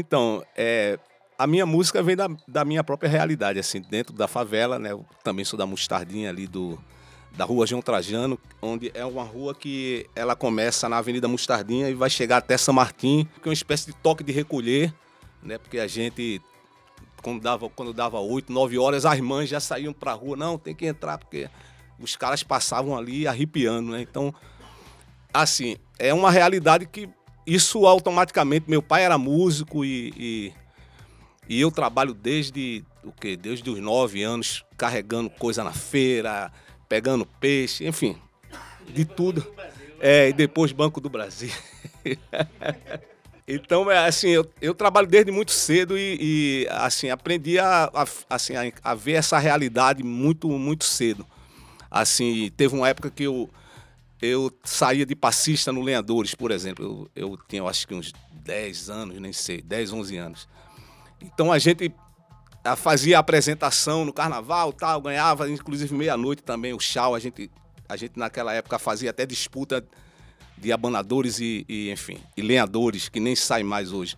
Então, 0.00 0.42
é, 0.56 0.98
a 1.38 1.46
minha 1.46 1.66
música 1.66 2.02
vem 2.02 2.16
da, 2.16 2.28
da 2.48 2.64
minha 2.64 2.82
própria 2.82 3.08
realidade, 3.08 3.58
assim, 3.58 3.80
dentro 3.80 4.14
da 4.14 4.26
favela, 4.26 4.78
né? 4.78 4.92
Eu 4.92 5.04
também 5.22 5.44
sou 5.44 5.58
da 5.58 5.66
Mostardinha 5.66 6.30
ali 6.30 6.46
do, 6.46 6.82
da 7.36 7.44
rua 7.44 7.66
João 7.66 7.82
Trajano, 7.82 8.38
onde 8.62 8.90
é 8.94 9.04
uma 9.04 9.22
rua 9.22 9.54
que 9.54 10.06
ela 10.16 10.34
começa 10.34 10.88
na 10.88 10.98
Avenida 10.98 11.28
Mostardinha 11.28 11.88
e 11.88 11.94
vai 11.94 12.08
chegar 12.08 12.38
até 12.38 12.56
São 12.56 12.74
Martim, 12.74 13.28
que 13.42 13.48
é 13.48 13.50
uma 13.50 13.54
espécie 13.54 13.86
de 13.86 13.92
toque 13.92 14.24
de 14.24 14.32
recolher, 14.32 14.92
né? 15.42 15.58
Porque 15.58 15.78
a 15.78 15.86
gente, 15.86 16.40
quando 17.22 17.42
dava, 17.42 17.68
quando 17.68 17.92
dava 17.92 18.18
8, 18.18 18.50
9 18.50 18.78
horas, 18.78 19.04
as 19.04 19.20
mães 19.20 19.48
já 19.50 19.60
saíam 19.60 19.92
pra 19.92 20.12
rua, 20.14 20.36
não, 20.36 20.58
tem 20.58 20.74
que 20.74 20.86
entrar, 20.86 21.18
porque 21.18 21.48
os 21.98 22.16
caras 22.16 22.42
passavam 22.42 22.96
ali 22.96 23.26
arrepiando, 23.26 23.92
né? 23.92 24.00
Então, 24.00 24.34
assim, 25.32 25.76
é 25.98 26.14
uma 26.14 26.30
realidade 26.30 26.86
que 26.86 27.08
isso 27.46 27.86
automaticamente, 27.86 28.68
meu 28.68 28.82
pai 28.82 29.04
era 29.04 29.16
músico 29.18 29.84
e, 29.84 30.12
e, 30.16 30.52
e 31.48 31.60
eu 31.60 31.70
trabalho 31.70 32.14
desde 32.14 32.84
o 33.02 33.12
quê? 33.12 33.36
Desde 33.36 33.68
os 33.70 33.80
nove 33.80 34.22
anos, 34.22 34.64
carregando 34.76 35.30
coisa 35.30 35.64
na 35.64 35.72
feira, 35.72 36.52
pegando 36.88 37.24
peixe, 37.26 37.86
enfim, 37.86 38.16
de 38.92 39.04
tudo. 39.04 39.46
É, 39.98 40.28
e 40.28 40.32
depois 40.32 40.72
Banco 40.72 41.00
do 41.00 41.08
Brasil. 41.10 41.50
então, 43.46 43.90
é 43.90 44.06
assim, 44.06 44.28
eu, 44.28 44.48
eu 44.60 44.74
trabalho 44.74 45.06
desde 45.06 45.30
muito 45.30 45.52
cedo 45.52 45.98
e, 45.98 46.16
e, 46.20 46.68
assim, 46.70 47.10
aprendi 47.10 47.58
a, 47.58 47.90
a- 47.92 48.06
assim, 48.28 48.54
a, 48.56 48.72
a 48.82 48.94
ver 48.94 49.12
essa 49.14 49.38
realidade 49.38 50.02
muito, 50.02 50.48
muito 50.48 50.84
cedo. 50.84 51.26
Assim, 51.90 52.50
teve 52.56 52.74
uma 52.74 52.88
época 52.88 53.10
que 53.10 53.24
eu, 53.24 53.50
eu 54.20 54.50
saía 54.64 55.06
de 55.06 55.14
passista 55.14 55.72
no 55.72 55.80
Lenhadores, 55.80 56.34
por 56.34 56.50
exemplo. 56.50 57.10
Eu, 57.14 57.30
eu 57.30 57.38
tinha, 57.48 57.60
eu 57.60 57.68
acho 57.68 57.86
que 57.86 57.94
uns 57.94 58.12
10 58.32 58.90
anos, 58.90 59.18
nem 59.18 59.32
sei, 59.32 59.62
10, 59.62 59.92
11 59.92 60.16
anos. 60.16 60.48
Então 61.20 61.50
a 61.50 61.58
gente 61.58 61.92
ah, 62.64 62.76
fazia 62.76 63.18
apresentação 63.18 64.04
no 64.04 64.12
carnaval, 64.12 64.72
tal, 64.72 65.00
ganhava 65.00 65.48
inclusive 65.48 65.94
meia-noite 65.94 66.42
também 66.42 66.74
o 66.74 66.80
chau. 66.80 67.14
A 67.14 67.18
gente, 67.18 67.50
a 67.88 67.96
gente 67.96 68.18
naquela 68.18 68.52
época 68.52 68.78
fazia 68.78 69.10
até 69.10 69.24
disputa 69.24 69.84
de 70.58 70.70
abanadores 70.70 71.40
e, 71.40 71.64
e, 71.66 71.90
enfim, 71.90 72.18
e 72.36 72.42
lenhadores, 72.42 73.08
que 73.08 73.18
nem 73.18 73.34
sai 73.34 73.62
mais 73.62 73.92
hoje. 73.92 74.16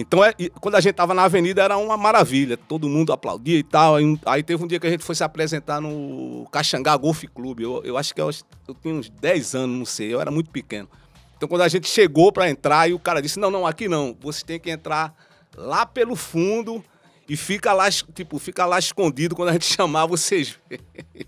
Então, 0.00 0.24
é- 0.24 0.32
quando 0.60 0.76
a 0.76 0.80
gente 0.80 0.94
tava 0.94 1.12
na 1.12 1.24
avenida, 1.24 1.60
era 1.60 1.76
uma 1.76 1.96
maravilha. 1.96 2.56
Todo 2.56 2.88
mundo 2.88 3.12
aplaudia 3.12 3.58
e 3.58 3.64
tal. 3.64 3.96
Aí, 3.96 4.20
aí 4.24 4.42
teve 4.44 4.62
um 4.62 4.66
dia 4.68 4.78
que 4.78 4.86
a 4.86 4.90
gente 4.90 5.02
foi 5.02 5.16
se 5.16 5.24
apresentar 5.24 5.80
no 5.80 6.46
Caxangá 6.52 6.96
Golf 6.96 7.24
Clube. 7.34 7.64
Eu, 7.64 7.82
eu 7.82 7.98
acho 7.98 8.14
que 8.14 8.20
eu, 8.20 8.30
eu 8.68 8.74
tinha 8.80 8.94
uns 8.94 9.10
10 9.10 9.56
anos, 9.56 9.76
não 9.76 9.84
sei. 9.84 10.14
Eu 10.14 10.20
era 10.20 10.30
muito 10.30 10.50
pequeno. 10.50 10.88
Então, 11.36 11.48
quando 11.48 11.62
a 11.62 11.68
gente 11.68 11.88
chegou 11.88 12.30
para 12.30 12.48
entrar, 12.48 12.88
e 12.88 12.94
o 12.94 12.98
cara 13.00 13.20
disse: 13.20 13.40
Não, 13.40 13.50
não, 13.50 13.66
aqui 13.66 13.88
não. 13.88 14.16
Você 14.20 14.44
tem 14.44 14.60
que 14.60 14.70
entrar 14.70 15.12
lá 15.56 15.84
pelo 15.84 16.14
fundo 16.14 16.84
e 17.28 17.36
fica 17.36 17.72
lá, 17.72 17.90
tipo, 17.90 18.38
fica 18.38 18.64
lá 18.64 18.78
escondido. 18.78 19.34
Quando 19.34 19.48
a 19.48 19.52
gente 19.54 19.66
chamar, 19.74 20.06
vocês. 20.06 20.56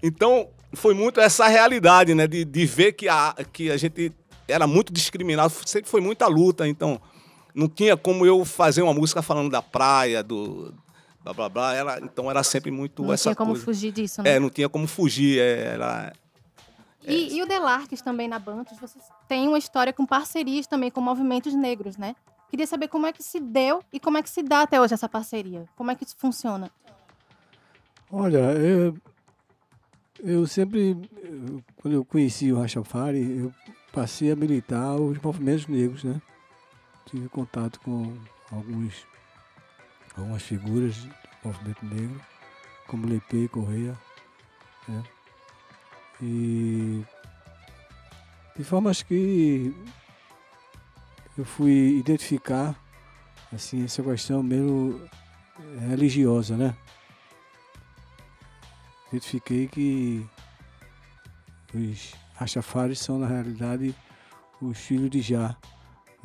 Então, 0.00 0.48
foi 0.74 0.94
muito 0.94 1.18
essa 1.20 1.48
realidade, 1.48 2.14
né? 2.14 2.28
De, 2.28 2.44
de 2.44 2.66
ver 2.66 2.92
que 2.92 3.08
a, 3.08 3.34
que 3.52 3.68
a 3.68 3.76
gente 3.76 4.12
era 4.46 4.64
muito 4.64 4.92
discriminado, 4.92 5.52
sempre 5.66 5.90
foi 5.90 6.00
muita 6.00 6.28
luta. 6.28 6.68
Então, 6.68 7.00
não 7.58 7.68
tinha 7.68 7.96
como 7.96 8.24
eu 8.24 8.44
fazer 8.44 8.82
uma 8.82 8.94
música 8.94 9.20
falando 9.22 9.50
da 9.50 9.60
praia, 9.60 10.22
do 10.22 10.72
blá 11.24 11.32
blá 11.34 11.48
blá. 11.48 11.74
Era, 11.74 11.98
então, 12.00 12.30
era 12.30 12.42
sempre 12.44 12.70
muito 12.70 13.02
Não 13.02 13.12
essa 13.12 13.24
tinha 13.24 13.34
como 13.36 13.50
coisa. 13.52 13.64
fugir 13.64 13.90
disso, 13.92 14.22
né? 14.22 14.36
É, 14.36 14.40
não 14.40 14.48
tinha 14.48 14.68
como 14.68 14.86
fugir. 14.86 15.38
é, 15.40 15.74
Era, 15.74 16.12
E, 17.06 17.36
e 17.36 17.42
o 17.42 17.46
Delarques 17.46 18.00
também 18.02 18.28
na 18.28 18.38
Bantus, 18.38 18.78
vocês 18.78 19.04
têm 19.26 19.48
uma 19.48 19.58
história 19.58 19.92
com 19.92 20.06
parcerias 20.06 20.66
também 20.66 20.90
com 20.90 21.00
movimentos 21.00 21.52
negros, 21.54 21.96
né? 21.96 22.14
Queria 22.50 22.66
saber 22.66 22.88
como 22.88 23.06
é 23.06 23.12
que 23.12 23.22
se 23.22 23.40
deu 23.40 23.82
e 23.92 23.98
como 24.00 24.16
é 24.18 24.22
que 24.22 24.30
se 24.30 24.42
dá 24.42 24.62
até 24.62 24.80
hoje 24.80 24.94
essa 24.94 25.08
parceria. 25.08 25.66
Como 25.76 25.90
é 25.90 25.94
que 25.94 26.04
isso 26.04 26.16
funciona? 26.16 26.70
Olha, 28.10 28.38
eu, 28.38 28.96
eu 30.20 30.46
sempre, 30.46 30.96
eu- 31.22 31.62
quando 31.76 31.94
eu 31.94 32.04
conheci 32.04 32.50
o 32.52 32.58
Rastafari, 32.60 33.38
eu 33.40 33.52
passei 33.92 34.30
a 34.32 34.36
militar 34.36 34.94
os 34.96 35.18
movimentos 35.18 35.66
negros, 35.66 36.04
né? 36.04 36.20
Tive 37.08 37.28
contato 37.30 37.80
com 37.80 38.18
alguns, 38.52 39.06
algumas 40.14 40.42
figuras 40.42 40.94
do 40.96 41.10
movimento 41.42 41.86
negro, 41.86 42.20
como 42.86 43.06
Lepê 43.06 43.48
Correia, 43.48 43.98
né? 44.86 45.02
E 46.20 47.02
de 48.54 48.64
formas 48.64 49.02
que 49.02 49.74
eu 51.38 51.46
fui 51.46 51.96
identificar 51.98 52.74
assim 53.52 53.84
essa 53.84 54.02
questão 54.02 54.42
meio 54.42 55.08
eh, 55.58 55.88
religiosa, 55.88 56.58
né? 56.58 56.76
Identifiquei 59.08 59.66
que 59.68 60.28
os 61.72 62.14
Rastafaris 62.34 62.98
são 62.98 63.18
na 63.18 63.26
realidade 63.26 63.94
os 64.60 64.76
filhos 64.76 65.08
de 65.08 65.22
Já, 65.22 65.56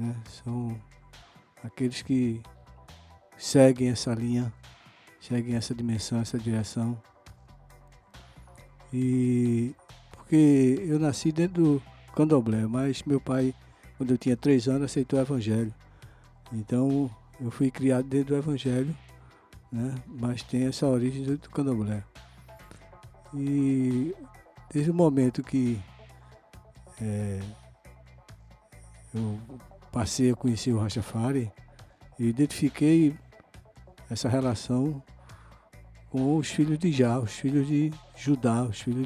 né? 0.04 0.16
São 0.44 0.80
aqueles 1.63 2.02
que 2.02 2.42
seguem 3.38 3.89
essa 3.89 4.13
linha, 4.13 4.54
seguem 5.20 5.56
essa 5.56 5.74
dimensão, 5.74 6.20
essa 6.20 6.38
direção. 6.38 7.02
E 8.92 9.74
porque 10.12 10.84
eu 10.88 11.00
nasci 11.00 11.32
dentro 11.32 11.63
do 11.63 11.84
candomblé, 12.16 12.66
mas 12.68 13.04
meu 13.04 13.20
pai, 13.20 13.54
quando 13.98 14.12
eu 14.12 14.18
tinha 14.18 14.38
três 14.38 14.68
anos, 14.68 14.84
aceitou 14.84 15.18
o 15.18 15.22
evangelho. 15.22 15.74
Então 16.52 17.10
eu 17.39 17.50
fui 17.50 17.72
criado 17.72 18.08
dentro 18.08 18.36
do 18.36 18.38
evangelho, 18.38 18.96
né? 19.72 19.96
mas 20.08 20.44
tem 20.44 20.66
essa 20.66 20.86
origem 20.86 21.24
do 21.24 21.38
do 21.38 21.50
candomblé. 21.50 22.04
E 23.34 24.13
desde 24.72 24.92
o 24.92 24.94
momento 24.94 25.42
que 25.42 25.82
eh, 27.02 27.42
eu 29.13 29.39
passei 29.93 30.32
a 30.32 30.36
conhecer 30.36 30.73
o 30.73 30.79
Rastafari, 30.79 31.51
eu 32.19 32.27
identifiquei 32.27 33.15
essa 34.10 34.27
relação 34.27 35.01
com 36.10 36.36
os 36.36 36.49
filhos 36.49 36.79
de 36.79 36.91
Já, 36.91 37.19
os 37.19 37.32
filhos 37.32 37.67
de 37.67 37.93
Judá, 38.15 38.63
os 38.63 38.82
filhos 38.82 39.06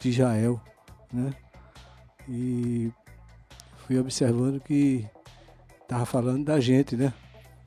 de 0.00 0.08
Israel, 0.08 0.60
né? 1.12 1.32
E 2.28 2.92
fui 3.86 3.98
observando 4.00 4.60
que 4.60 5.08
estava 5.80 6.04
falando 6.04 6.44
da 6.44 6.58
gente, 6.58 6.96
né? 6.96 7.14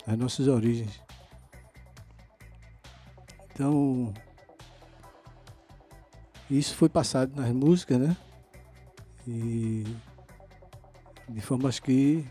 Das 0.06 0.18
nossas 0.18 0.48
origens. 0.50 1.02
Então, 3.54 4.14
isso 6.50 6.76
foi 6.76 6.90
passado 6.90 7.34
nas 7.40 7.54
músicas, 7.54 8.00
né? 8.00 8.18
E 9.26 9.86
de 11.30 11.40
formas 11.40 11.80
que 11.80 12.26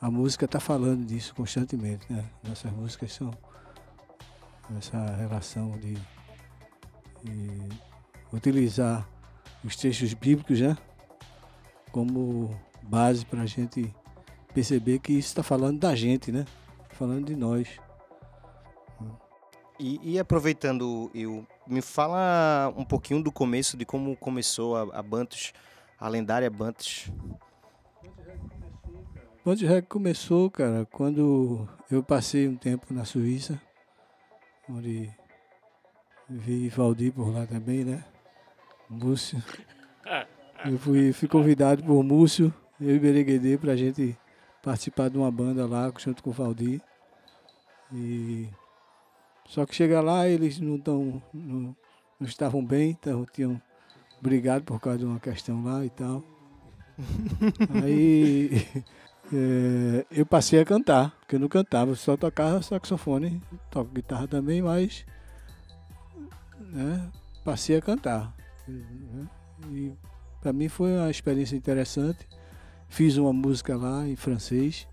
a 0.00 0.10
música 0.10 0.44
está 0.44 0.60
falando 0.60 1.04
disso 1.04 1.34
constantemente, 1.34 2.10
né? 2.12 2.24
Nossas 2.42 2.70
músicas 2.72 3.12
são 3.12 3.30
essa 4.76 5.16
relação 5.16 5.72
de, 5.72 5.94
de 7.24 7.68
utilizar 8.32 9.08
os 9.64 9.74
textos 9.74 10.14
bíblicos, 10.14 10.60
né? 10.60 10.76
Como 11.90 12.58
base 12.82 13.26
para 13.26 13.42
a 13.42 13.46
gente 13.46 13.92
perceber 14.54 15.00
que 15.00 15.12
isso 15.12 15.28
está 15.28 15.42
falando 15.42 15.78
da 15.78 15.94
gente, 15.94 16.30
né? 16.30 16.44
Falando 16.90 17.26
de 17.26 17.34
nós. 17.34 17.68
E, 19.80 20.00
e 20.02 20.18
aproveitando, 20.18 21.10
eu 21.14 21.46
me 21.66 21.80
fala 21.80 22.72
um 22.76 22.84
pouquinho 22.84 23.22
do 23.22 23.30
começo, 23.30 23.76
de 23.76 23.84
como 23.84 24.16
começou 24.16 24.76
a, 24.76 24.98
a 24.98 25.02
Bantus, 25.02 25.52
a 25.98 26.08
lendária 26.08 26.50
Bantus. 26.50 27.10
Reg 29.54 29.86
começou, 29.86 30.50
cara, 30.50 30.86
quando 30.92 31.66
eu 31.90 32.02
passei 32.02 32.46
um 32.46 32.56
tempo 32.56 32.92
na 32.92 33.04
Suíça, 33.04 33.60
onde 34.68 35.10
vi 36.28 36.68
Valdir 36.68 37.12
por 37.12 37.32
lá 37.32 37.46
também, 37.46 37.82
né? 37.84 38.04
Múcio. 38.90 39.42
Eu 40.66 40.78
fui, 40.78 41.12
fui 41.14 41.28
convidado 41.28 41.82
por 41.82 42.02
Múcio, 42.02 42.52
eu 42.78 42.94
e 42.94 42.98
Bereguedê, 42.98 43.56
pra 43.56 43.74
gente 43.74 44.18
participar 44.62 45.08
de 45.08 45.16
uma 45.16 45.30
banda 45.30 45.66
lá, 45.66 45.90
junto 45.96 46.22
com 46.22 46.30
o 46.30 46.32
Valdir. 46.32 46.82
E... 47.92 48.48
Só 49.46 49.64
que 49.64 49.74
chega 49.74 50.02
lá, 50.02 50.28
eles 50.28 50.60
não, 50.60 50.78
tão, 50.78 51.22
não, 51.32 51.74
não 52.20 52.28
estavam 52.28 52.62
bem, 52.62 52.90
então 52.90 53.24
tinham 53.32 53.60
brigado 54.20 54.64
por 54.64 54.78
causa 54.78 54.98
de 54.98 55.04
uma 55.06 55.18
questão 55.18 55.64
lá 55.64 55.84
e 55.86 55.90
tal. 55.90 56.22
Aí 57.82 58.66
eh, 59.32 60.06
eu 60.10 60.26
passei 60.26 60.60
a 60.60 60.64
cantar, 60.64 61.10
porque 61.20 61.36
eu 61.36 61.40
não 61.40 61.48
cantava, 61.48 61.94
só 61.94 62.16
tocava 62.16 62.62
saxofone, 62.62 63.42
toco 63.70 63.92
guitarra 63.92 64.26
também, 64.26 64.62
mas 64.62 65.04
né, 66.60 67.10
passei 67.44 67.76
a 67.76 67.82
cantar. 67.82 68.34
E 69.70 69.92
para 70.40 70.52
mim 70.52 70.68
foi 70.68 70.96
uma 70.96 71.10
experiência 71.10 71.56
interessante. 71.56 72.26
Fiz 72.88 73.16
uma 73.16 73.32
música 73.32 73.76
lá 73.76 74.06
em 74.08 74.16
francês 74.16 74.86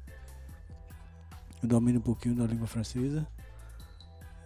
eu 1.66 1.70
domino 1.70 2.00
um 2.00 2.02
pouquinho 2.02 2.36
da 2.36 2.46
língua 2.46 2.68
francesa. 2.68 3.28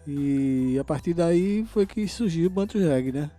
E 0.07 0.77
a 0.79 0.83
partir 0.83 1.13
daí 1.13 1.65
foi 1.65 1.85
que 1.85 2.07
surgiu 2.07 2.47
o 2.47 2.49
Bantus 2.49 2.81
Reggae, 2.81 3.11
né? 3.11 3.29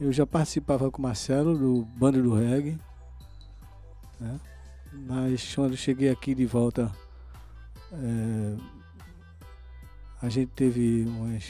Eu 0.00 0.12
já 0.12 0.24
participava 0.24 0.90
com 0.90 0.98
o 0.98 1.02
Marcelo 1.02 1.58
do 1.58 1.84
Bando 1.84 2.22
do 2.22 2.34
Reggae, 2.34 2.78
né? 4.20 4.40
Mas 4.92 5.54
quando 5.54 5.76
cheguei 5.76 6.10
aqui 6.10 6.34
de 6.34 6.46
volta, 6.46 6.90
é, 7.92 8.56
a 10.20 10.28
gente 10.28 10.50
teve 10.54 11.04
umas, 11.06 11.44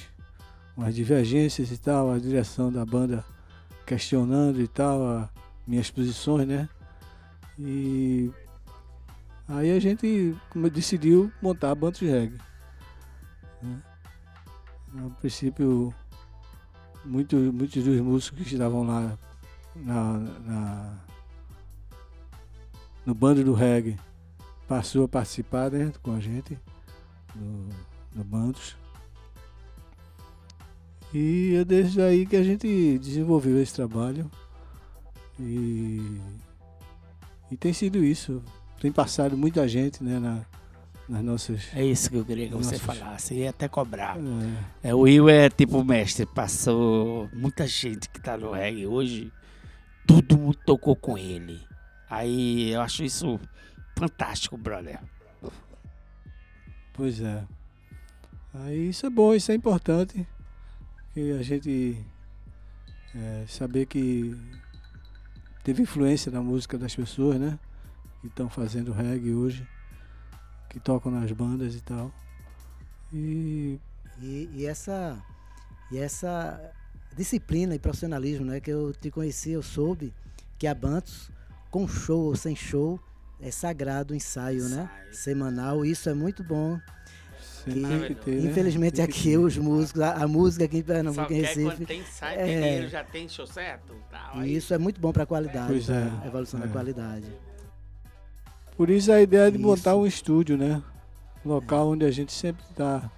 umas 0.76 0.94
divergências 0.94 1.70
e 1.70 1.78
tal, 1.78 2.12
a 2.12 2.18
direção 2.18 2.70
da 2.72 2.84
banda 2.84 3.24
questionando 3.86 4.60
e 4.60 4.68
tal, 4.68 5.02
a, 5.06 5.30
minhas 5.66 5.90
posições, 5.90 6.46
né? 6.46 6.68
E 7.58 8.30
aí 9.48 9.70
a 9.72 9.80
gente 9.80 10.36
decidiu 10.72 11.32
montar 11.42 11.70
a 11.70 11.74
Bantus 11.74 12.00
Reggae. 12.00 12.38
Né? 13.62 13.82
No 14.92 15.10
princípio, 15.12 15.92
muito, 17.04 17.36
muitos 17.36 17.82
dos 17.82 18.00
músicos 18.00 18.46
que 18.46 18.54
estavam 18.54 18.86
lá 18.86 19.18
na, 19.74 20.18
na- 20.18 21.07
no 23.08 23.14
bando 23.14 23.42
do 23.42 23.54
reggae 23.54 23.96
passou 24.68 25.06
a 25.06 25.08
participar 25.08 25.70
né, 25.70 25.90
com 26.02 26.12
a 26.12 26.20
gente 26.20 26.58
no, 27.34 27.68
no 28.14 28.22
Bandos. 28.22 28.76
E 31.14 31.54
é 31.56 31.64
desde 31.64 32.02
aí 32.02 32.26
que 32.26 32.36
a 32.36 32.42
gente 32.42 32.98
desenvolveu 32.98 33.62
esse 33.62 33.72
trabalho 33.72 34.30
e, 35.40 36.20
e 37.50 37.56
tem 37.56 37.72
sido 37.72 38.04
isso. 38.04 38.42
Tem 38.78 38.92
passado 38.92 39.38
muita 39.38 39.66
gente 39.66 40.04
né, 40.04 40.18
na, 40.18 40.44
nas 41.08 41.24
nossas. 41.24 41.74
É 41.74 41.82
isso 41.82 42.10
que 42.10 42.16
eu 42.16 42.26
queria 42.26 42.48
que 42.48 42.54
você 42.54 42.78
falasse. 42.78 43.36
Ia 43.36 43.48
até 43.48 43.68
cobrar. 43.68 44.18
É. 44.82 44.90
É, 44.90 44.94
o 44.94 45.00
Will 45.00 45.30
é 45.30 45.48
tipo 45.48 45.82
mestre, 45.82 46.26
passou 46.26 47.26
muita 47.32 47.66
gente 47.66 48.10
que 48.10 48.20
tá 48.20 48.36
no 48.36 48.52
reggae 48.52 48.86
hoje, 48.86 49.32
todo 50.06 50.36
mundo 50.36 50.58
tocou 50.66 50.94
com 50.94 51.16
ele. 51.16 51.66
Aí 52.08 52.70
eu 52.70 52.80
acho 52.80 53.04
isso 53.04 53.38
fantástico, 53.96 54.56
brother. 54.56 55.00
Pois 56.92 57.20
é. 57.20 57.44
Aí 58.54 58.88
isso 58.88 59.06
é 59.06 59.10
bom, 59.10 59.34
isso 59.34 59.52
é 59.52 59.54
importante. 59.54 60.26
Que 61.12 61.32
a 61.32 61.42
gente 61.42 62.04
é, 63.14 63.44
saber 63.46 63.86
que 63.86 64.34
teve 65.62 65.82
influência 65.82 66.30
na 66.32 66.40
música 66.40 66.78
das 66.78 66.94
pessoas, 66.94 67.38
né? 67.38 67.58
Que 68.20 68.26
estão 68.26 68.48
fazendo 68.48 68.92
reggae 68.92 69.32
hoje, 69.32 69.68
que 70.68 70.80
tocam 70.80 71.12
nas 71.12 71.30
bandas 71.32 71.74
e 71.74 71.80
tal. 71.80 72.12
E 73.12 73.80
E, 74.20 74.50
e 74.52 74.66
essa 74.66 75.22
e 75.90 75.98
essa 75.98 76.72
disciplina 77.16 77.74
e 77.74 77.78
profissionalismo, 77.78 78.44
né, 78.44 78.60
que 78.60 78.70
eu 78.70 78.92
te 78.92 79.10
conheci, 79.10 79.50
eu 79.50 79.62
soube 79.62 80.12
que 80.58 80.66
a 80.66 80.74
Bantos, 80.74 81.30
com 81.70 81.86
show 81.88 82.20
ou 82.26 82.36
sem 82.36 82.54
show, 82.56 82.98
é 83.40 83.50
sagrado 83.50 84.12
o 84.12 84.16
ensaio, 84.16 84.68
né? 84.68 84.90
Semanal, 85.12 85.84
isso 85.84 86.08
é 86.08 86.14
muito 86.14 86.42
bom. 86.42 86.78
Que, 87.64 87.72
tem 87.74 88.14
ter, 88.14 88.30
né? 88.42 88.50
infelizmente 88.50 88.94
Tem 88.96 89.06
que 89.06 89.12
aqui 89.12 89.36
os 89.36 89.58
músicos, 89.58 90.00
a, 90.00 90.22
a 90.22 90.28
música 90.28 90.64
aqui 90.64 90.78
em 90.78 90.82
Pernambuco, 90.82 91.30
em 91.32 91.40
quer 91.40 91.48
Recife, 91.48 91.64
quando 91.76 91.86
tem 91.86 92.00
ensaio, 92.00 92.40
é, 92.40 92.44
primeiro 92.44 92.88
já 92.88 93.04
tem 93.04 93.28
show 93.28 93.46
certo? 93.46 93.94
Tal, 94.10 94.38
aí- 94.38 94.52
e 94.52 94.56
isso 94.56 94.72
é 94.72 94.78
muito 94.78 94.98
bom 95.00 95.12
para 95.12 95.24
a 95.24 95.26
qualidade, 95.26 95.66
Pois 95.68 95.90
é, 95.90 96.08
pra 96.18 96.26
evolução 96.28 96.58
da 96.60 96.66
é. 96.66 96.68
qualidade. 96.70 97.26
por 98.76 98.88
isso 98.88 99.12
a 99.12 99.20
ideia 99.20 99.50
de 99.50 99.58
Isso. 99.58 99.66
montar 99.66 99.96
um 99.96 100.06
estúdio, 100.06 100.56
né? 100.56 100.82
Um 101.44 101.48
local 101.50 101.88
onde 101.90 102.04
a 102.06 102.10
gente 102.10 102.32
sempre 102.32 102.64
tá. 102.74 103.10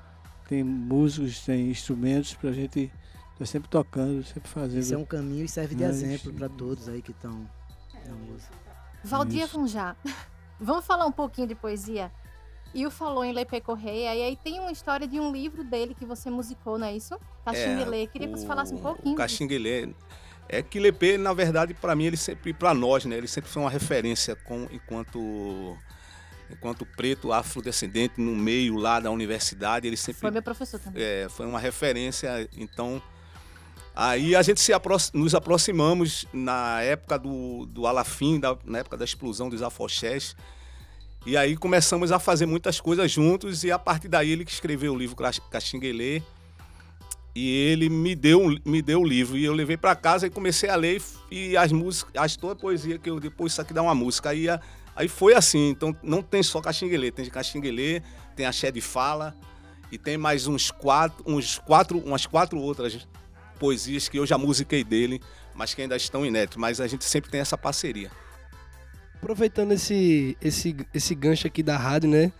Tem 0.48 0.64
músicos, 0.64 1.44
tem 1.44 1.70
instrumentos 1.70 2.34
pra 2.34 2.50
gente 2.50 2.90
tá 3.38 3.46
sempre 3.46 3.68
tocando, 3.68 4.24
sempre 4.24 4.48
fazendo. 4.50 4.80
Isso 4.80 4.94
é 4.94 4.98
um 4.98 5.04
caminho 5.04 5.44
e 5.44 5.48
serve 5.48 5.76
de 5.76 5.84
né, 5.84 5.90
exemplo 5.90 6.32
para 6.32 6.48
todos 6.48 6.88
aí 6.88 7.00
que 7.00 7.12
estão 7.12 7.48
música. 8.08 8.54
Valdir. 9.04 9.48
Funjá, 9.48 9.96
vamos 10.60 10.86
falar 10.86 11.06
um 11.06 11.12
pouquinho 11.12 11.46
de 11.46 11.54
poesia? 11.54 12.10
E 12.72 12.86
o 12.86 12.90
falou 12.90 13.24
em 13.24 13.32
Lepe 13.32 13.60
Correia, 13.60 14.14
e 14.14 14.22
aí 14.22 14.36
tem 14.36 14.60
uma 14.60 14.70
história 14.70 15.06
de 15.06 15.18
um 15.18 15.32
livro 15.32 15.64
dele 15.64 15.92
que 15.92 16.04
você 16.04 16.30
musicou, 16.30 16.78
não 16.78 16.86
é 16.86 16.94
isso? 16.96 17.18
Caxinguelê. 17.44 18.06
Queria 18.06 18.28
que 18.28 18.38
você 18.38 18.46
falasse 18.46 18.72
um 18.72 18.78
pouquinho. 18.78 19.14
O. 19.14 19.18
Caxinguelê. 19.18 19.92
É 20.48 20.62
que 20.62 20.78
Lepê, 20.78 21.16
na 21.16 21.32
verdade, 21.32 21.74
para 21.74 21.94
mim, 21.94 22.04
ele 22.04 22.16
sempre, 22.16 22.52
para 22.52 22.74
nós, 22.74 23.04
né? 23.04 23.16
Ele 23.16 23.28
sempre 23.28 23.50
foi 23.50 23.62
uma 23.62 23.70
referência 23.70 24.34
com, 24.34 24.66
enquanto, 24.72 25.76
enquanto 26.50 26.84
preto 26.84 27.32
afrodescendente 27.32 28.20
no 28.20 28.34
meio 28.34 28.76
lá 28.76 28.98
da 29.00 29.10
universidade. 29.10 29.86
Ele 29.86 29.96
sempre 29.96 30.20
Foi 30.20 30.30
meu 30.30 30.42
professor 30.42 30.78
também. 30.80 31.02
é, 31.02 31.28
foi 31.28 31.46
uma 31.46 31.58
referência. 31.58 32.48
Então, 32.56 33.00
aí 34.00 34.34
a 34.34 34.40
gente 34.40 34.62
se 34.62 34.72
nos 35.12 35.34
aproximamos 35.34 36.24
na 36.32 36.80
época 36.80 37.18
do, 37.18 37.66
do 37.66 37.86
Alafim, 37.86 38.40
da- 38.40 38.56
na 38.64 38.78
época 38.78 38.96
da 38.96 39.04
explosão 39.04 39.50
dos 39.50 39.62
afoxés. 39.62 40.34
E 41.26 41.36
aí 41.36 41.54
começamos 41.54 42.10
a 42.10 42.18
fazer 42.18 42.46
muitas 42.46 42.80
coisas 42.80 43.10
juntos 43.12 43.62
e 43.62 43.70
a 43.70 43.78
partir 43.78 44.08
daí 44.08 44.30
ele 44.30 44.42
que 44.42 44.52
escreveu 44.52 44.94
o 44.94 44.96
livro 44.96 45.14
Caxinguelê 45.50 46.22
e 47.34 47.50
ele 47.50 47.90
me 47.90 48.14
deu, 48.14 48.56
me 48.64 48.80
deu 48.80 49.02
o 49.02 49.06
livro 49.06 49.36
e 49.36 49.44
eu 49.44 49.52
levei 49.52 49.76
para 49.76 49.94
casa 49.94 50.26
e 50.26 50.30
comecei 50.30 50.70
a 50.70 50.76
ler 50.76 51.02
e 51.30 51.54
as 51.54 51.70
músicas, 51.70 52.12
as 52.16 52.36
toda 52.36 52.54
a 52.54 52.56
poesia 52.56 52.98
que 52.98 53.10
eu 53.10 53.20
depois 53.20 53.52
isso 53.52 53.60
aqui 53.60 53.74
dá 53.74 53.82
uma 53.82 53.94
música. 53.94 54.30
Aí, 54.30 54.46
aí 54.96 55.08
foi 55.08 55.34
assim, 55.34 55.68
então 55.68 55.94
não 56.02 56.22
tem 56.22 56.42
só 56.42 56.62
Caxinguelê, 56.62 57.12
tem 57.12 57.26
Caxinguelê, 57.28 58.00
tem 58.34 58.46
Axé 58.46 58.70
de 58.70 58.80
Fala 58.80 59.36
e 59.92 59.98
tem 59.98 60.16
mais 60.16 60.46
uns 60.46 60.70
quatro, 60.70 61.22
uns 61.26 61.58
quatro, 61.58 61.98
umas 61.98 62.24
quatro 62.24 62.58
outras 62.58 63.06
poesias 63.60 64.08
que 64.08 64.18
eu 64.18 64.26
já 64.26 64.38
musiquei 64.38 64.82
dele, 64.82 65.20
mas 65.54 65.74
que 65.74 65.82
ainda 65.82 65.94
estão 65.94 66.24
inéditas, 66.24 66.56
mas 66.56 66.80
a 66.80 66.86
gente 66.86 67.04
sempre 67.04 67.30
tem 67.30 67.40
essa 67.40 67.58
parceria. 67.58 68.10
Aproveitando 69.16 69.72
esse, 69.72 70.36
esse, 70.40 70.74
esse 70.94 71.14
gancho 71.14 71.46
aqui 71.46 71.62
da 71.62 71.76
rádio, 71.76 72.08
né? 72.08 72.32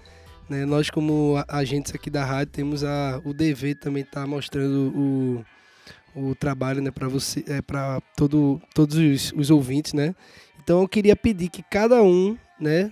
né, 0.48 0.64
Nós, 0.64 0.88
como 0.88 1.34
agentes 1.46 1.94
aqui 1.94 2.08
da 2.08 2.24
rádio, 2.24 2.54
temos 2.54 2.82
a, 2.82 3.20
o 3.22 3.34
dever 3.34 3.76
também 3.76 4.02
estar 4.02 4.26
mostrando 4.26 4.90
o, 4.96 5.44
o 6.14 6.34
trabalho 6.34 6.80
né, 6.80 6.90
para 6.90 7.06
você, 7.06 7.44
é, 7.46 7.60
para 7.60 8.00
todo, 8.16 8.60
todos 8.74 8.96
os, 8.96 9.32
os 9.36 9.50
ouvintes, 9.50 9.92
né? 9.92 10.14
Então 10.62 10.80
eu 10.80 10.88
queria 10.88 11.14
pedir 11.14 11.50
que 11.50 11.62
cada 11.62 12.02
um, 12.02 12.36
né, 12.58 12.90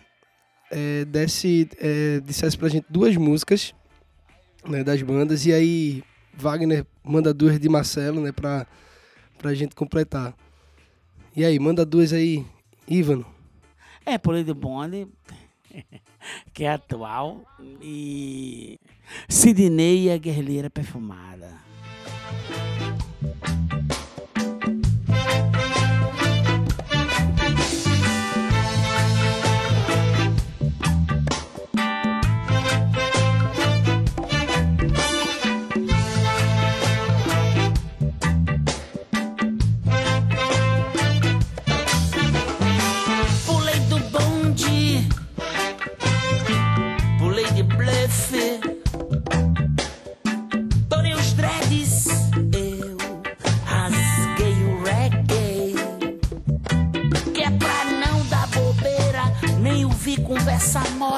é, 0.70 1.04
desse, 1.06 1.68
é, 1.78 2.20
dissesse 2.20 2.58
gente 2.68 2.86
duas 2.90 3.16
músicas 3.16 3.74
né, 4.66 4.84
das 4.84 5.00
bandas 5.02 5.46
e 5.46 5.52
aí 5.52 6.02
Wagner 6.34 6.84
manda 7.08 7.32
duas 7.32 7.58
de 7.58 7.68
Marcelo, 7.68 8.20
né, 8.20 8.32
pra, 8.32 8.66
pra 9.38 9.54
gente 9.54 9.74
completar. 9.74 10.34
E 11.34 11.44
aí, 11.44 11.58
manda 11.58 11.84
duas 11.84 12.12
aí, 12.12 12.44
Ivano. 12.86 13.26
É, 14.04 14.18
Polícia 14.18 14.46
do 14.46 14.54
Bonde, 14.54 15.06
que 16.52 16.64
é 16.64 16.70
atual, 16.70 17.42
e 17.82 18.78
Sidney 19.28 20.06
e 20.06 20.10
a 20.10 20.16
Guerrilheira 20.16 20.70
Perfumada. 20.70 21.67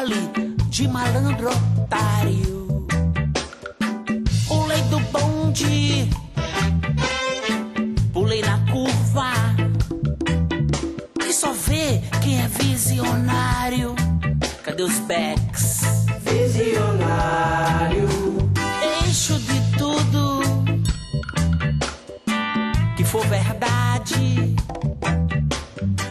Mole 0.00 0.30
de 0.70 0.88
malandro 0.88 1.50
otário. 1.50 2.86
Pulei 4.48 4.82
do 4.82 4.98
bonde, 5.12 6.08
pulei 8.12 8.40
na 8.40 8.58
curva. 8.70 9.32
E 11.26 11.32
só 11.32 11.52
vê 11.52 12.00
quem 12.22 12.40
é 12.40 12.48
visionário. 12.48 13.94
Cadê 14.62 14.82
os 14.82 14.98
backs? 15.00 15.80
Visionário. 16.24 18.08
Eixo 19.04 19.38
de 19.38 19.78
tudo 19.78 20.40
que 22.96 23.04
for 23.04 23.26
verdade. 23.26 24.56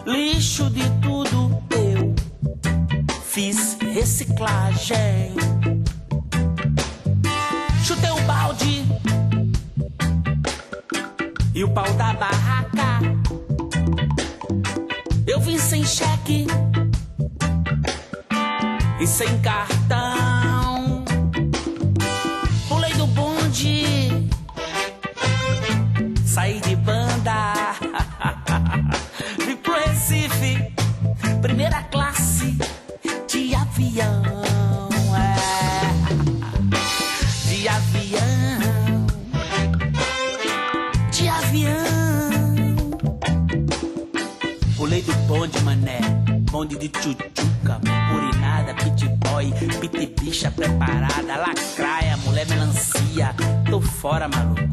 Lixo 0.06 0.70
de 0.70 0.84
tudo 0.84 0.99
reciclagem. 4.00 5.36
Chutei 7.84 8.10
o 8.10 8.22
balde 8.22 8.86
e 11.54 11.64
o 11.66 11.70
pau 11.70 11.94
da 11.96 12.14
barraca. 12.14 13.00
Eu 15.28 15.42
vim 15.42 15.58
sem 15.58 15.86
cheque 15.86 16.48
e 19.02 19.06
sem 19.06 19.38
cartão. 19.42 20.49
Camarón. 54.32 54.69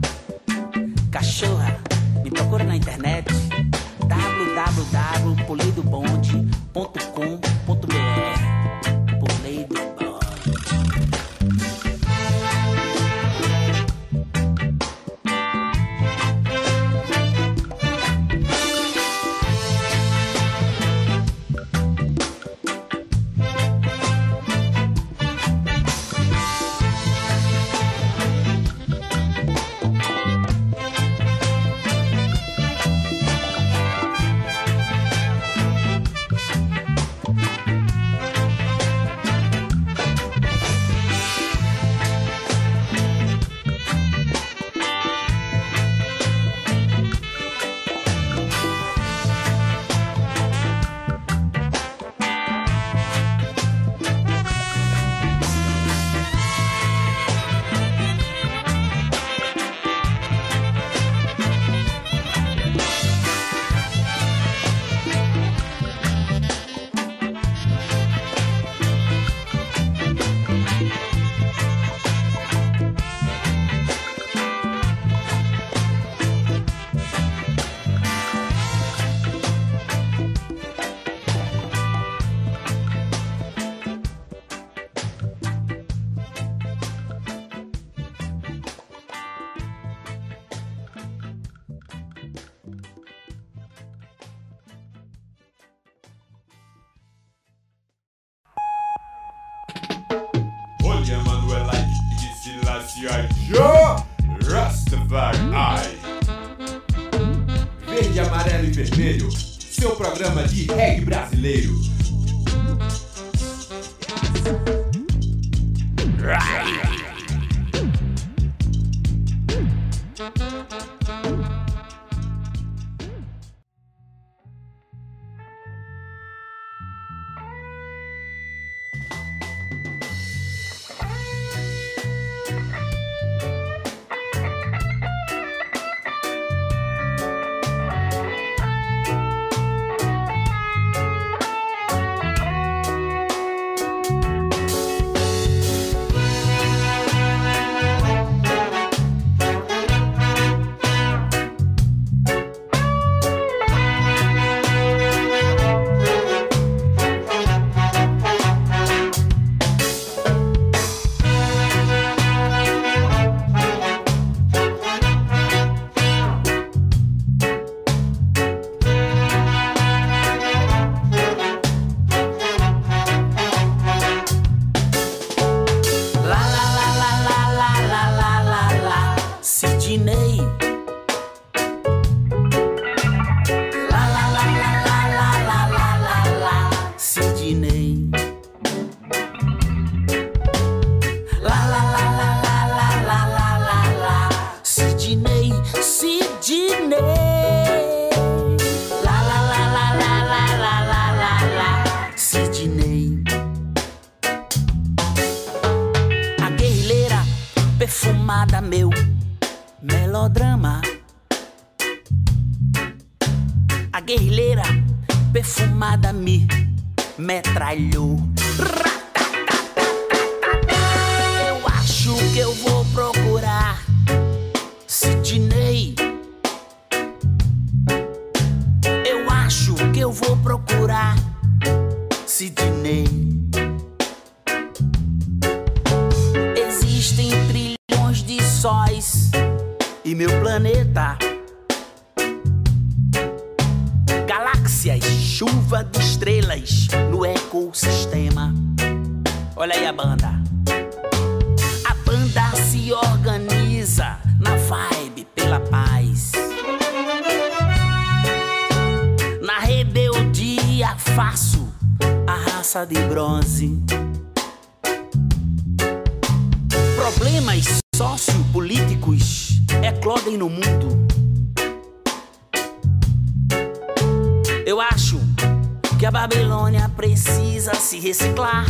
Precisa 276.95 277.75
se 277.75 277.99
reciclar. 277.99 278.67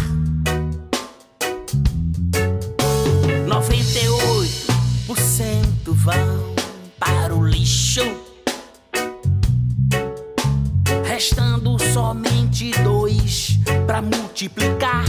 98% 3.46 5.86
vão 5.86 6.54
para 6.98 7.34
o 7.34 7.46
lixo, 7.46 8.00
restando 11.04 11.78
somente 11.92 12.72
dois 12.82 13.58
para 13.86 14.02
multiplicar. 14.02 15.04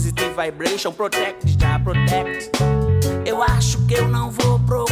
positive 0.00 0.34
vibration, 0.34 0.92
protect, 0.92 1.46
já 1.60 1.78
protect. 1.78 2.50
Eu 3.26 3.42
acho 3.42 3.86
que 3.86 3.92
eu 3.92 4.08
não 4.08 4.30
vou 4.30 4.58
procurar 4.60 4.89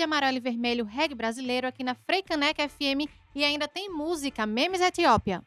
de 0.00 0.04
amarelo 0.04 0.38
e 0.38 0.40
vermelho 0.40 0.86
reggae 0.86 1.14
brasileiro 1.14 1.68
aqui 1.68 1.84
na 1.84 1.94
Freicaneca 1.94 2.66
FM 2.66 3.06
e 3.34 3.44
ainda 3.44 3.68
tem 3.68 3.90
música 3.90 4.46
Memes 4.46 4.80
Etiópia. 4.80 5.42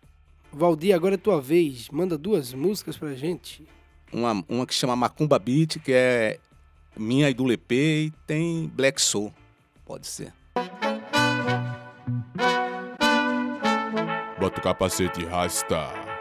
Valdir, 0.51 0.93
agora 0.95 1.16
é 1.16 1.18
tua 1.18 1.41
vez. 1.41 1.89
Manda 1.89 2.16
duas 2.20 2.54
músicas 2.54 2.95
pra 2.95 3.16
gente. 3.16 3.68
Uma, 4.12 4.45
uma 4.47 4.68
que 4.68 4.76
chama 4.76 4.95
Macumba 4.95 5.39
Beat, 5.39 5.80
que 5.80 5.91
é 5.91 6.39
minha 6.95 7.32
e 7.32 7.34
do 7.34 7.45
Lepê, 7.45 8.06
e 8.06 8.12
tem 8.28 8.68
Black 8.68 9.01
Soul. 9.01 9.34
Pode 9.84 10.06
ser. 10.06 10.32
Bota 14.39 14.60
o 14.60 14.64
capacete 14.64 15.22
e 15.22 15.26
rasta. 15.26 16.12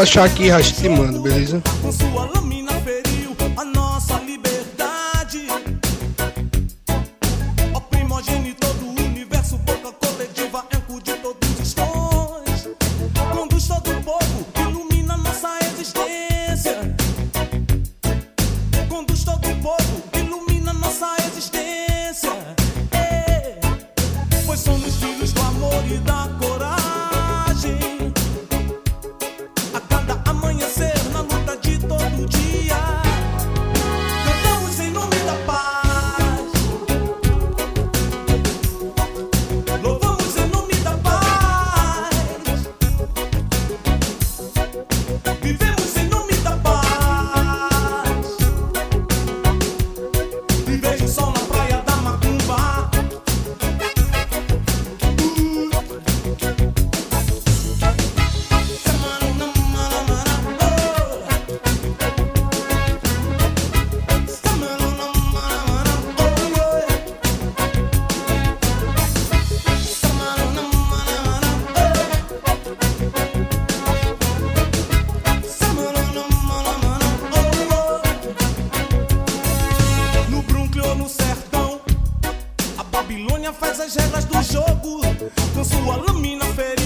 achar 0.00 0.24
aqui 0.24 0.44
e 0.44 0.50
te 0.74 0.88
mando, 0.88 1.20
beleza? 1.20 1.62
faz 83.52 83.80
as 83.80 83.94
regras 83.94 84.24
do 84.24 84.42
jogo. 84.42 85.00
Com 85.54 85.64
sua 85.64 85.96
lâmina 85.96 86.44
ferida. 86.54 86.79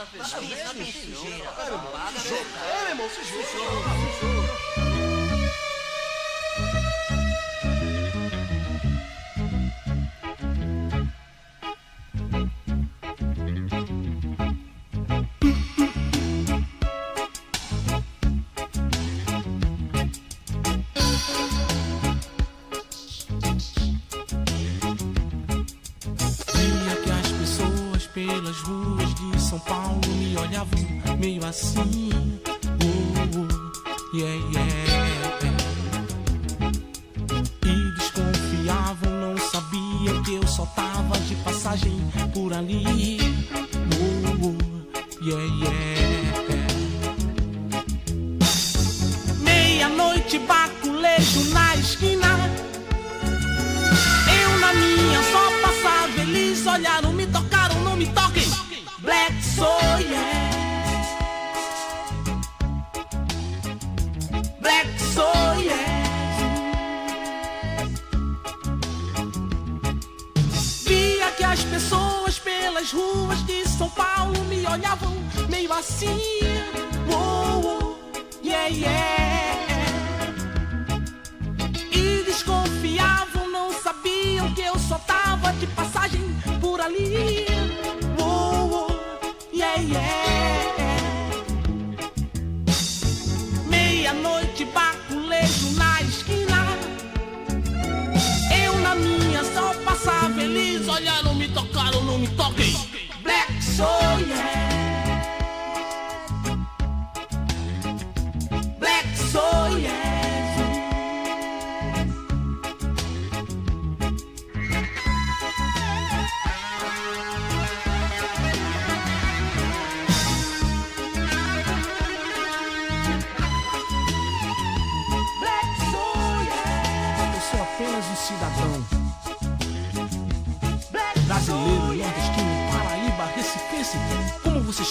da 0.00 0.06
pesquisa, 0.06 0.64
na 0.64 0.74
pesquisa. 0.74 1.44
Cara, 1.56 1.70
irmão, 1.72 1.90
se 2.16 2.28
joga. 2.28 2.44
É, 2.64 2.90
irmão, 2.90 3.10
se 3.10 3.22
joga. 3.24 4.89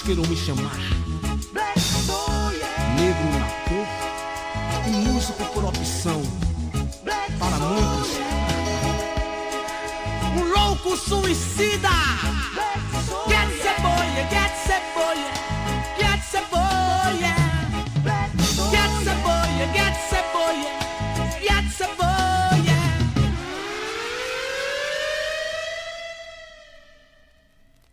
Queiram 0.10 0.24
me 0.28 0.36
chamar. 0.36 0.99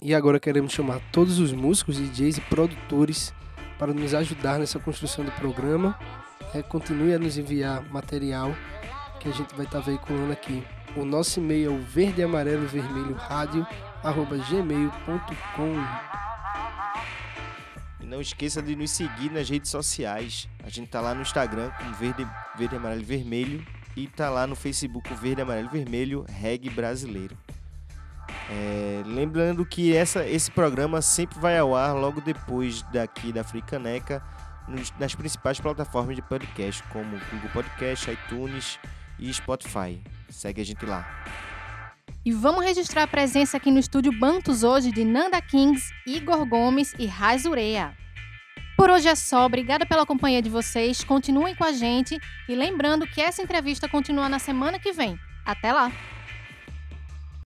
E 0.07 0.14
agora 0.14 0.38
queremos 0.38 0.72
chamar 0.72 1.00
todos 1.11 1.40
os 1.40 1.50
músicos, 1.50 1.96
DJs 1.96 2.38
e 2.38 2.40
produtores 2.42 3.34
para 3.76 3.92
nos 3.92 4.14
ajudar 4.14 4.57
nessa 4.57 4.78
construção 4.78 5.24
do 5.24 5.32
programa. 5.32 5.98
É, 6.54 6.62
continue 6.62 7.12
a 7.12 7.18
nos 7.18 7.36
enviar 7.36 7.82
material 7.90 8.54
que 9.18 9.28
a 9.28 9.32
gente 9.32 9.52
vai 9.57 9.66
estar 9.66 9.80
veiculando 9.80 10.32
aqui. 10.32 10.62
O 10.96 11.04
nosso 11.04 11.40
e-mail 11.40 11.72
é 11.72 11.74
o 11.74 11.80
verde 11.82 12.22
amarelo 12.22 12.68
vermelho 12.68 13.14
rádio 13.14 13.66
arroba 14.00 14.36
gmail.com. 14.36 15.74
E 18.00 18.07
não 18.07 18.20
esqueça 18.20 18.62
de 18.62 18.76
nos 18.76 18.92
seguir 18.92 19.32
nas 19.32 19.50
redes 19.50 19.72
sociais. 19.72 20.48
A 20.62 20.68
gente 20.68 20.88
tá 20.88 21.00
lá 21.00 21.16
no 21.16 21.22
Instagram 21.22 21.72
como 21.76 21.92
Verde, 21.94 22.24
Verde 22.57 22.76
Amarelo 22.76 23.04
Vermelho 23.04 23.66
e 23.96 24.07
tá 24.07 24.30
lá 24.30 24.46
no 24.46 24.54
Facebook 24.54 25.12
Verde 25.14 25.42
Amarelo 25.42 25.68
Vermelho 25.68 26.24
Reggae 26.28 26.70
Brasileiro. 26.70 27.36
É, 28.51 29.03
lembrando 29.05 29.64
que 29.66 29.95
essa, 29.97 30.24
esse 30.27 30.51
programa 30.51 31.03
sempre 31.03 31.39
vai 31.39 31.59
ao 31.59 31.74
ar 31.74 31.95
logo 31.95 32.20
depois 32.20 32.83
daqui 32.93 33.33
da 33.33 33.43
Fricaneca 33.43 34.22
nos- 34.68 34.93
nas 34.99 35.14
principais 35.14 35.61
plataformas 35.61 36.14
de 36.16 36.22
podcast, 36.22 36.83
como 36.93 37.18
Google 37.31 37.51
Podcast, 37.53 38.11
iTunes 38.11 38.79
e 39.18 39.33
Spotify. 39.33 40.01
Segue 40.29 40.61
a 40.61 40.64
gente 40.64 40.85
lá. 40.85 41.07
E 42.24 42.33
vamos 42.33 42.64
registrar 42.64 43.05
a 43.05 43.07
presença 43.07 43.57
aqui 43.57 43.70
no 43.70 43.79
estúdio 43.79 44.12
Bantos 44.18 44.64
hoje 44.64 44.91
de 44.91 45.05
Nanda 45.05 45.41
Kings, 45.41 45.93
Igor 46.07 46.45
Gomes 46.45 46.93
e 46.99 47.07
Raiz 47.07 47.45
Ureia. 47.45 47.95
Por 48.77 48.91
hoje 48.91 49.09
é 49.09 49.14
só, 49.14 49.47
obrigada 49.47 49.87
pela 49.87 50.05
companhia 50.05 50.43
de 50.43 50.51
vocês, 50.51 51.03
continuem 51.03 51.55
com 51.55 51.64
a 51.64 51.72
gente 51.72 52.18
e 52.49 52.55
lembrando 52.55 53.07
que 53.07 53.20
essa 53.20 53.41
entrevista 53.43 53.89
continua 53.89 54.29
na 54.29 54.39
semana 54.39 54.79
que 54.79 54.93
vem. 54.93 55.18
Até 55.45 55.72
lá! 55.72 55.91